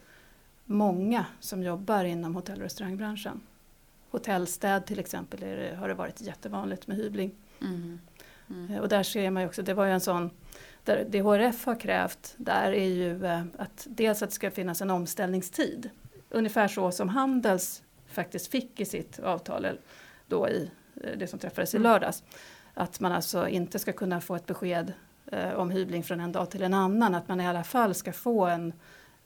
många 0.66 1.26
som 1.40 1.64
jobbar 1.64 2.04
inom 2.04 2.36
hotell 2.36 2.58
och 2.58 2.64
restaurangbranschen. 2.64 3.42
Hotellstäd 4.12 4.86
till 4.86 5.00
exempel 5.00 5.40
det, 5.40 5.76
har 5.80 5.88
det 5.88 5.94
varit 5.94 6.22
jättevanligt 6.22 6.88
med 6.88 6.98
hyvling. 6.98 7.36
Mm. 7.62 8.00
Mm. 8.50 8.74
Eh, 8.74 8.80
och 8.80 8.90
där 8.90 9.04
ser 9.04 9.32
man 9.32 9.44
ju 9.44 9.48
också, 9.48 9.62
det 9.62 9.74
var 9.74 9.86
ju 9.86 9.92
en 9.92 10.02
sån, 10.02 10.30
där 10.84 11.08
det 11.10 11.22
HRF 11.22 11.66
har 11.66 11.80
krävt 11.80 12.34
där 12.38 12.72
är 12.72 12.90
ju 12.90 13.26
eh, 13.26 13.44
att 13.58 13.88
dels 13.90 14.22
att 14.22 14.30
det 14.30 14.36
ska 14.36 14.52
finnas 14.52 14.82
en 14.82 14.90
omställningstid. 14.90 15.90
Ungefär 16.30 16.68
så 16.68 16.92
som 16.92 17.10
Handels 17.10 17.84
faktiskt 18.08 18.48
fick 18.48 18.80
i 18.80 18.86
sitt 18.86 19.20
avtal 19.20 19.68
då 20.28 20.50
i 20.50 20.72
det 21.18 21.28
som 21.28 21.40
träffades 21.40 21.74
i 21.74 21.78
mm. 21.78 21.92
lördags. 21.92 22.24
Att 22.74 23.00
man 23.00 23.12
alltså 23.12 23.48
inte 23.48 23.80
ska 23.80 23.94
kunna 23.94 24.22
få 24.22 24.36
ett 24.36 24.46
besked 24.46 24.94
eh, 25.26 25.54
om 25.54 25.72
hyvling 25.72 26.04
från 26.04 26.20
en 26.20 26.32
dag 26.32 26.52
till 26.52 26.64
en 26.64 26.74
annan. 26.74 27.16
Att 27.16 27.28
man 27.28 27.42
i 27.42 27.48
alla 27.48 27.64
fall 27.64 27.94
ska 27.94 28.14
få 28.14 28.46
en 28.46 28.74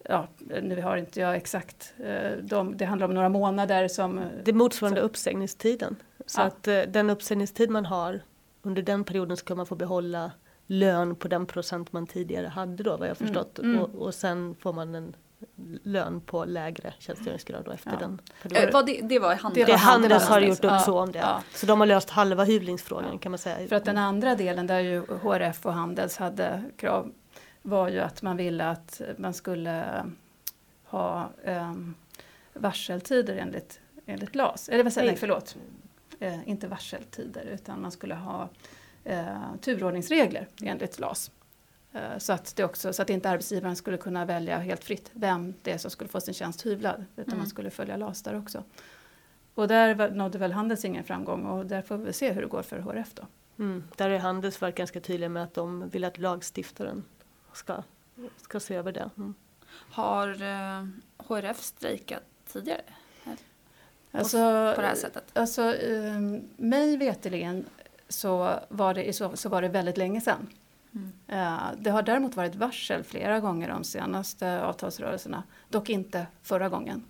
Ja, 0.04 0.28
nu 0.62 0.82
har 0.82 0.98
inte 0.98 1.20
jag 1.20 1.36
exakt, 1.36 1.94
eh, 2.04 2.32
de, 2.32 2.78
det 2.78 2.86
handlar 2.86 3.08
om 3.08 3.14
några 3.14 3.30
månader 3.30 3.88
som... 3.88 4.22
Det 4.44 4.54
motsvarande 4.54 5.02
uppsägningstiden. 5.02 5.96
Så 6.26 6.42
ja. 6.42 6.46
att 6.46 6.68
eh, 6.68 6.82
den 6.82 7.10
uppsägningstid 7.10 7.70
man 7.70 7.86
har, 7.86 8.22
under 8.62 8.82
den 8.82 9.04
perioden 9.04 9.38
ska 9.38 9.56
man 9.56 9.66
få 9.66 9.76
behålla 9.76 10.32
lön 10.68 11.16
på 11.16 11.28
den 11.28 11.46
procent 11.46 11.92
man 11.92 12.08
tidigare 12.08 12.48
hade 12.48 12.84
då 12.84 12.98
vad 12.98 13.08
jag 13.10 13.22
mm. 13.22 13.28
förstått. 13.28 13.60
Mm. 13.60 13.80
Och, 13.80 13.96
och 13.96 14.14
sen 14.14 14.56
får 14.60 14.74
man 14.74 14.96
en 14.96 15.16
lön 15.84 16.22
på 16.22 16.46
lägre 16.46 16.94
tjänstgöringsgrad 17.00 17.66
då 17.66 17.72
efter 17.72 17.92
ja. 17.92 17.98
den 18.00 18.22
perioden. 18.42 18.76
Äh, 18.76 18.86
det, 18.86 19.02
det 19.02 19.20
var 19.20 19.36
Handels? 19.36 19.68
Det, 19.68 19.76
Handels 19.76 20.28
har 20.28 20.42
gjort 20.42 20.64
upp 20.64 20.72
ja, 20.72 20.80
så 20.80 21.00
om 21.00 21.12
det. 21.12 21.20
Ja. 21.20 21.44
Så 21.54 21.66
de 21.66 21.80
har 21.80 21.88
löst 21.88 22.10
halva 22.10 22.44
hyvlingsfrågan 22.44 23.20
kan 23.20 23.32
man 23.32 23.40
säga. 23.40 23.68
För 23.68 23.76
att 23.76 23.86
den 23.86 23.98
andra 23.98 24.36
delen 24.36 24.68
där 24.68 24.80
ju 24.80 25.00
HRF 25.00 25.66
och 25.66 25.74
Handels 25.74 26.18
hade 26.18 26.64
krav 26.78 27.12
var 27.62 27.90
ju 27.90 28.00
att 28.00 28.22
man 28.22 28.38
ville 28.38 28.70
att 28.70 29.02
man 29.18 29.34
skulle 29.34 30.06
ha 30.84 31.30
um, 31.46 31.96
varseltider 32.54 33.36
enligt, 33.36 33.80
enligt 34.06 34.36
LAS. 34.36 34.70
Eller 34.70 34.84
vad 34.84 34.94
säger 34.94 35.08
nej, 35.12 35.18
förlåt. 35.18 35.58
Eh, 36.20 36.50
inte 36.50 36.68
varseltider 36.68 37.46
utan 37.46 37.82
man 37.82 37.92
skulle 37.92 38.16
ha 38.16 38.50
eh, 39.04 39.56
turordningsregler 39.62 40.48
enligt 40.62 41.00
LAS. 41.00 41.32
Eh, 41.92 42.18
så 42.18 42.34
att, 42.34 42.56
det 42.56 42.64
också, 42.64 42.94
så 42.94 43.02
att 43.02 43.10
inte 43.10 43.30
arbetsgivaren 43.30 43.76
skulle 43.76 43.98
kunna 43.98 44.26
välja 44.26 44.58
helt 44.58 44.84
fritt 44.84 45.10
vem 45.14 45.54
det 45.62 45.72
är 45.72 45.78
som 45.78 45.92
skulle 45.92 46.10
få 46.10 46.22
sin 46.22 46.34
tjänst 46.34 46.66
hyvlad. 46.66 47.06
Utan 47.16 47.32
mm. 47.34 47.38
man 47.38 47.48
skulle 47.48 47.70
följa 47.70 47.98
LAS 47.98 48.24
där 48.24 48.38
också. 48.38 48.64
Och 49.54 49.68
där 49.68 50.12
nådde 50.12 50.38
väl 50.38 50.52
Handels 50.52 50.86
ingen 50.86 51.04
framgång 51.04 51.46
och 51.46 51.66
där 51.66 51.82
får 51.82 51.98
vi 51.98 52.14
se 52.14 52.32
hur 52.32 52.42
det 52.42 52.48
går 52.48 52.62
för 52.62 52.80
HRF 52.80 53.14
då. 53.14 53.24
Mm. 53.60 53.84
Där 53.96 54.10
är 54.10 54.20
Handels 54.20 54.62
varit 54.62 54.76
ganska 54.76 55.00
tydliga 55.00 55.30
med 55.30 55.44
att 55.44 55.54
de 55.54 55.90
vill 55.90 56.04
att 56.04 56.18
lagstiftaren 56.18 57.04
ska, 57.60 57.84
ska 58.38 58.60
se 58.60 58.76
över 58.76 58.92
det. 58.92 59.10
Mm. 59.18 59.34
Har 59.72 60.28
eh, 60.42 60.88
HRF 61.18 61.62
strejkat 61.62 62.24
tidigare? 62.48 62.82
Alltså, 64.12 64.38
på 64.76 64.82
det 64.82 64.88
här 64.88 64.96
sättet? 64.96 65.24
Alltså, 65.34 65.62
um, 65.62 66.50
mig 66.58 66.98
veteligen 66.98 67.66
så 68.10 68.60
var, 68.70 68.94
det, 68.94 69.14
så, 69.16 69.38
så 69.38 69.50
var 69.50 69.62
det 69.62 69.68
väldigt 69.68 69.98
länge 69.98 70.22
sedan. 70.22 70.48
Mm. 70.94 71.12
Uh, 71.30 71.62
det 71.78 71.90
har 71.90 72.02
däremot 72.02 72.36
varit 72.36 72.56
varsel 72.56 73.04
flera 73.04 73.40
gånger 73.40 73.70
de 73.70 73.84
senaste 73.84 74.62
avtalsrörelserna. 74.62 75.44
Dock 75.70 75.90
inte 75.90 76.28
förra 76.44 76.70
gången. 76.70 77.04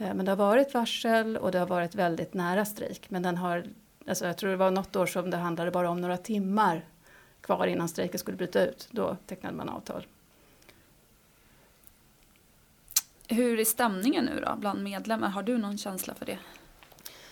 Uh, 0.00 0.14
men 0.14 0.24
det 0.24 0.32
har 0.32 0.36
varit 0.36 0.74
varsel 0.74 1.36
och 1.36 1.52
det 1.52 1.58
har 1.58 1.66
varit 1.66 1.94
väldigt 1.94 2.34
nära 2.34 2.64
strejk. 2.64 3.10
Men 3.10 3.22
den 3.22 3.36
har, 3.36 3.64
alltså 4.08 4.26
jag 4.26 4.36
tror 4.36 4.50
det 4.50 4.56
var 4.56 4.70
något 4.70 4.96
år 4.96 5.06
som 5.06 5.30
det 5.30 5.36
handlade 5.36 5.70
bara 5.70 5.90
om 5.90 6.00
några 6.00 6.16
timmar 6.16 6.84
kvar 7.40 7.66
innan 7.66 7.88
strejken 7.88 8.18
skulle 8.18 8.36
bryta 8.36 8.66
ut. 8.66 8.88
Då 8.90 9.16
tecknade 9.26 9.56
man 9.56 9.68
avtal. 9.68 10.06
Hur 13.28 13.60
är 13.60 13.64
stämningen 13.64 14.24
nu 14.24 14.40
då 14.46 14.56
bland 14.56 14.82
medlemmar? 14.82 15.28
Har 15.28 15.42
du 15.42 15.58
någon 15.58 15.78
känsla 15.78 16.14
för 16.14 16.26
det? 16.26 16.38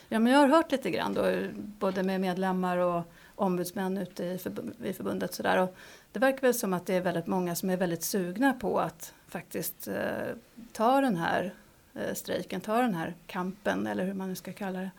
Ja, 0.09 0.19
men 0.19 0.33
jag 0.33 0.41
har 0.41 0.49
hört 0.49 0.73
lite 0.73 0.91
grann 0.91 1.15
då, 1.15 1.33
både 1.55 2.03
med 2.03 2.21
medlemmar 2.21 2.77
och 2.77 3.03
ombudsmän 3.35 3.99
ute 3.99 4.25
i, 4.25 4.39
förbund, 4.39 4.75
i 4.85 4.93
förbundet. 4.93 5.35
Sådär. 5.35 5.63
Och 5.63 5.77
det 6.13 6.19
verkar 6.19 6.41
väl 6.41 6.55
som 6.55 6.73
att 6.73 6.87
det 6.87 6.95
är 6.95 7.01
väldigt 7.01 7.27
många 7.27 7.55
som 7.55 7.71
är 7.71 7.77
väldigt 7.77 8.03
sugna 8.03 8.53
på 8.53 8.81
att 8.81 9.15
faktiskt 9.29 9.89
eh, 9.89 10.35
ta 10.73 11.01
den 11.01 11.17
här 11.17 11.55
eh, 11.95 12.15
strejken, 12.15 12.61
ta 12.61 12.81
den 12.81 12.95
här 12.95 13.15
kampen 13.27 13.87
eller 13.87 14.05
hur 14.05 14.15
man 14.15 14.29
nu 14.29 14.35
ska 14.35 14.53
kalla 14.53 14.79
det. 14.79 14.91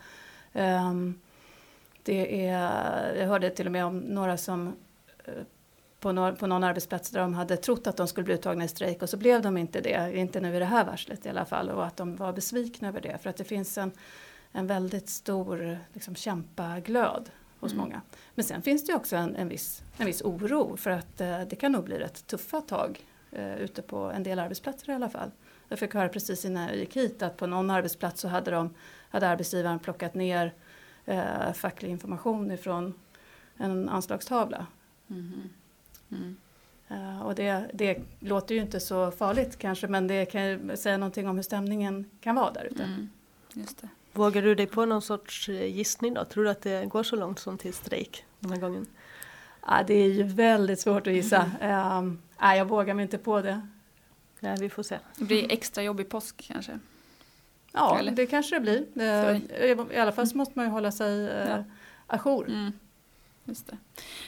Um, 0.61 1.19
det 2.03 2.47
är, 2.47 3.15
jag 3.15 3.27
hörde 3.27 3.49
till 3.49 3.65
och 3.65 3.71
med 3.71 3.85
om 3.85 3.99
några 3.99 4.37
som 4.37 4.75
på, 5.99 6.11
någon, 6.11 6.35
på 6.35 6.47
någon 6.47 6.63
arbetsplats 6.63 7.09
där 7.09 7.19
de 7.19 7.33
hade 7.33 7.57
trott 7.57 7.87
att 7.87 7.97
de 7.97 8.07
skulle 8.07 8.23
bli 8.25 8.33
uttagna 8.33 8.63
i 8.63 8.67
strejk 8.67 9.01
och 9.01 9.09
så 9.09 9.17
blev 9.17 9.41
de 9.41 9.57
inte 9.57 9.81
det, 9.81 10.17
inte 10.17 10.39
nu 10.39 10.55
i 10.55 10.59
det 10.59 10.65
här 10.65 10.85
varslet 10.85 11.25
i 11.25 11.29
alla 11.29 11.45
fall 11.45 11.69
och 11.69 11.85
att 11.85 11.97
de 11.97 12.15
var 12.15 12.33
besvikna 12.33 12.87
över 12.87 13.01
det 13.01 13.17
för 13.17 13.29
att 13.29 13.37
det 13.37 13.43
finns 13.43 13.77
en, 13.77 13.91
en 14.51 14.67
väldigt 14.67 15.09
stor 15.09 15.77
liksom, 15.93 16.15
kämpaglöd 16.15 17.29
hos 17.59 17.71
mm. 17.71 17.83
många. 17.83 18.01
Men 18.35 18.45
sen 18.45 18.61
finns 18.61 18.85
det 18.85 18.93
också 18.93 19.15
en, 19.15 19.35
en, 19.35 19.47
viss, 19.47 19.83
en 19.97 20.05
viss 20.05 20.21
oro 20.21 20.77
för 20.77 20.89
att 20.89 21.21
eh, 21.21 21.41
det 21.41 21.55
kan 21.55 21.71
nog 21.71 21.83
bli 21.83 21.97
rätt 21.97 22.27
tuffa 22.27 22.61
tag 22.61 23.05
eh, 23.31 23.57
ute 23.57 23.81
på 23.81 23.97
en 23.97 24.23
del 24.23 24.39
arbetsplatser 24.39 24.91
i 24.91 24.95
alla 24.95 25.09
fall. 25.09 25.31
Jag 25.69 25.79
fick 25.79 25.93
höra 25.93 26.09
precis 26.09 26.45
innan 26.45 26.67
jag 26.67 26.75
gick 26.77 26.95
hit 26.95 27.21
att 27.21 27.37
på 27.37 27.47
någon 27.47 27.69
arbetsplats 27.69 28.21
så 28.21 28.27
hade, 28.27 28.51
de, 28.51 28.73
hade 29.09 29.29
arbetsgivaren 29.29 29.79
plockat 29.79 30.13
ner 30.13 30.53
eh, 31.05 31.53
facklig 31.53 31.89
information 31.89 32.51
ifrån 32.51 32.93
en 33.57 33.89
anslagstavla. 33.89 34.65
Mm. 35.09 35.49
Mm. 36.11 36.37
Uh, 36.91 37.21
och 37.21 37.35
det, 37.35 37.69
det, 37.73 37.97
låter 38.19 38.55
ju 38.55 38.61
inte 38.61 38.79
så 38.79 39.11
farligt 39.11 39.57
kanske 39.57 39.87
men 39.87 40.07
det 40.07 40.25
kan 40.25 40.45
ju 40.45 40.77
säga 40.77 40.97
någonting 40.97 41.27
om 41.27 41.35
hur 41.35 41.43
stämningen 41.43 42.09
kan 42.21 42.35
vara 42.35 42.51
där 42.51 42.65
ute. 42.65 42.83
Mm. 42.83 43.09
Just 43.53 43.81
det. 43.81 43.89
Vågar 44.13 44.41
du 44.41 44.55
dig 44.55 44.67
på 44.67 44.85
någon 44.85 45.01
sorts 45.01 45.49
eh, 45.49 45.75
gissning 45.75 46.13
då? 46.13 46.25
Tror 46.25 46.43
du 46.43 46.49
att 46.49 46.61
det 46.61 46.85
går 46.85 47.03
så 47.03 47.15
långt 47.15 47.39
som 47.39 47.57
till 47.57 47.73
strejk 47.73 48.25
den 48.39 48.51
här 48.51 48.59
gången? 48.59 48.85
Ja, 49.67 49.83
det 49.87 49.93
är 49.93 50.07
ju 50.07 50.23
väldigt 50.23 50.79
svårt 50.79 51.07
att 51.07 51.13
gissa. 51.13 51.51
Mm. 51.61 51.97
Um, 51.97 52.21
nej, 52.41 52.57
jag 52.57 52.65
vågar 52.65 52.93
mig 52.93 53.03
inte 53.03 53.17
på 53.17 53.41
det. 53.41 53.67
Nej, 54.39 54.57
vi 54.59 54.69
får 54.69 54.83
se. 54.83 54.99
Det 55.15 55.25
blir 55.25 55.51
extra 55.51 55.83
jobbig 55.83 56.09
påsk 56.09 56.47
kanske? 56.47 56.79
Ja, 57.73 57.99
Eller? 57.99 58.11
det 58.11 58.25
kanske 58.25 58.55
det 58.55 58.59
blir. 58.59 58.85
Uh, 58.95 59.95
I 59.95 59.97
alla 59.97 60.11
fall 60.11 60.27
så 60.27 60.37
måste 60.37 60.53
man 60.55 60.65
ju 60.65 60.71
hålla 60.71 60.91
sig 60.91 61.25
uh, 61.25 61.49
ja. 61.49 61.63
ajour. 62.07 62.47
Mm. 62.47 62.71
Just 63.47 63.67
det. 63.67 63.77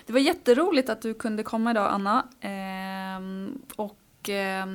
det 0.05 0.13
var 0.13 0.19
jätteroligt 0.19 0.89
att 0.89 1.01
du 1.01 1.13
kunde 1.13 1.43
komma 1.43 1.71
idag 1.71 1.91
Anna. 1.91 2.27
Eh, 2.41 3.21
och 3.75 4.29
eh, 4.29 4.65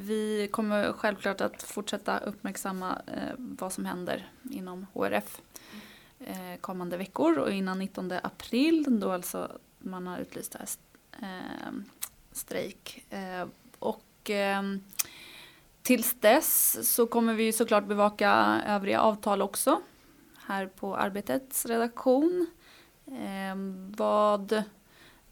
vi 0.00 0.48
kommer 0.52 0.92
självklart 0.92 1.40
att 1.40 1.62
fortsätta 1.62 2.18
uppmärksamma 2.18 3.02
eh, 3.06 3.34
vad 3.38 3.72
som 3.72 3.84
händer 3.84 4.30
inom 4.50 4.86
HRF 4.92 5.40
eh, 6.20 6.60
kommande 6.60 6.96
veckor 6.96 7.38
och 7.38 7.50
innan 7.50 7.78
19 7.78 8.12
april 8.22 9.00
då 9.00 9.10
alltså 9.10 9.58
man 9.78 10.06
har 10.06 10.18
utlyst 10.18 10.54
här, 10.54 10.68
eh, 11.22 11.72
strejk. 12.32 13.04
Eh, 13.10 13.46
och 13.78 14.30
ehm, 14.30 14.80
tills 15.82 16.20
dess 16.20 16.78
så 16.94 17.06
kommer 17.06 17.34
vi 17.34 17.52
såklart 17.52 17.86
bevaka 17.86 18.60
övriga 18.66 19.00
avtal 19.00 19.42
också 19.42 19.80
här 20.38 20.66
på 20.66 20.96
Arbetets 20.96 21.66
redaktion. 21.66 22.46
Eh, 23.06 23.56
vad 23.96 24.62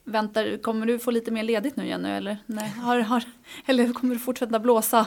väntar, 0.05 0.63
kommer 0.63 0.87
du 0.87 0.99
få 0.99 1.11
lite 1.11 1.31
mer 1.31 1.43
ledigt 1.43 1.77
nu 1.77 1.87
Jenny 1.87 2.09
eller, 2.09 2.39
nej, 2.47 2.69
har, 2.69 3.01
har, 3.01 3.25
eller 3.67 3.93
kommer 3.93 4.15
du 4.15 4.21
fortsätta 4.21 4.59
blåsa? 4.59 5.07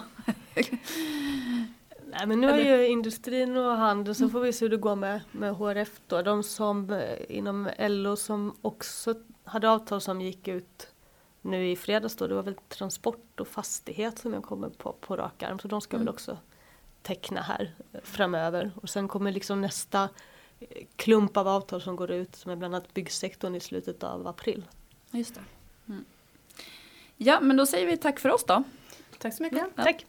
Nej 2.15 2.27
men 2.27 2.41
nu 2.41 2.49
är 2.49 2.77
ju 2.77 2.87
industrin 2.87 3.57
och 3.57 3.77
handeln 3.77 4.15
så 4.15 4.29
får 4.29 4.39
vi 4.39 4.53
se 4.53 4.65
hur 4.65 4.69
det 4.69 4.77
går 4.77 4.95
med, 4.95 5.21
med 5.31 5.55
HRF 5.55 6.01
då. 6.07 6.21
De 6.21 6.43
som 6.43 6.89
eh, 6.89 7.37
inom 7.37 7.69
LO 7.79 8.15
som 8.15 8.55
också 8.61 9.15
hade 9.43 9.69
avtal 9.69 10.01
som 10.01 10.21
gick 10.21 10.47
ut 10.47 10.87
nu 11.41 11.71
i 11.71 11.75
fredags 11.75 12.15
då, 12.15 12.27
det 12.27 12.35
var 12.35 12.43
väl 12.43 12.55
transport 12.69 13.39
och 13.39 13.47
fastighet 13.47 14.19
som 14.19 14.33
jag 14.33 14.43
kommer 14.43 14.69
på 14.69 14.91
på 14.91 15.15
rak 15.15 15.43
arm. 15.43 15.59
Så 15.59 15.67
de 15.67 15.81
ska 15.81 15.95
mm. 15.95 16.05
väl 16.05 16.13
också 16.13 16.37
teckna 17.01 17.41
här 17.41 17.75
eh, 17.93 17.99
framöver. 18.03 18.71
Och 18.81 18.89
sen 18.89 19.07
kommer 19.07 19.31
liksom 19.31 19.61
nästa 19.61 20.09
klump 20.95 21.37
av 21.37 21.47
avtal 21.47 21.81
som 21.81 21.95
går 21.95 22.11
ut 22.11 22.35
som 22.35 22.51
är 22.51 22.55
bland 22.55 22.75
annat 22.75 22.93
byggsektorn 22.93 23.55
i 23.55 23.59
slutet 23.59 24.03
av 24.03 24.27
april. 24.27 24.65
Just 25.11 25.35
det. 25.35 25.41
Mm. 25.87 26.05
Ja 27.17 27.39
men 27.39 27.57
då 27.57 27.65
säger 27.65 27.87
vi 27.87 27.97
tack 27.97 28.19
för 28.19 28.29
oss 28.29 28.43
då. 28.43 28.63
Tack 29.17 29.33
så 29.33 29.43
mycket. 29.43 29.59
Ja, 29.75 29.83
tack. 29.83 30.05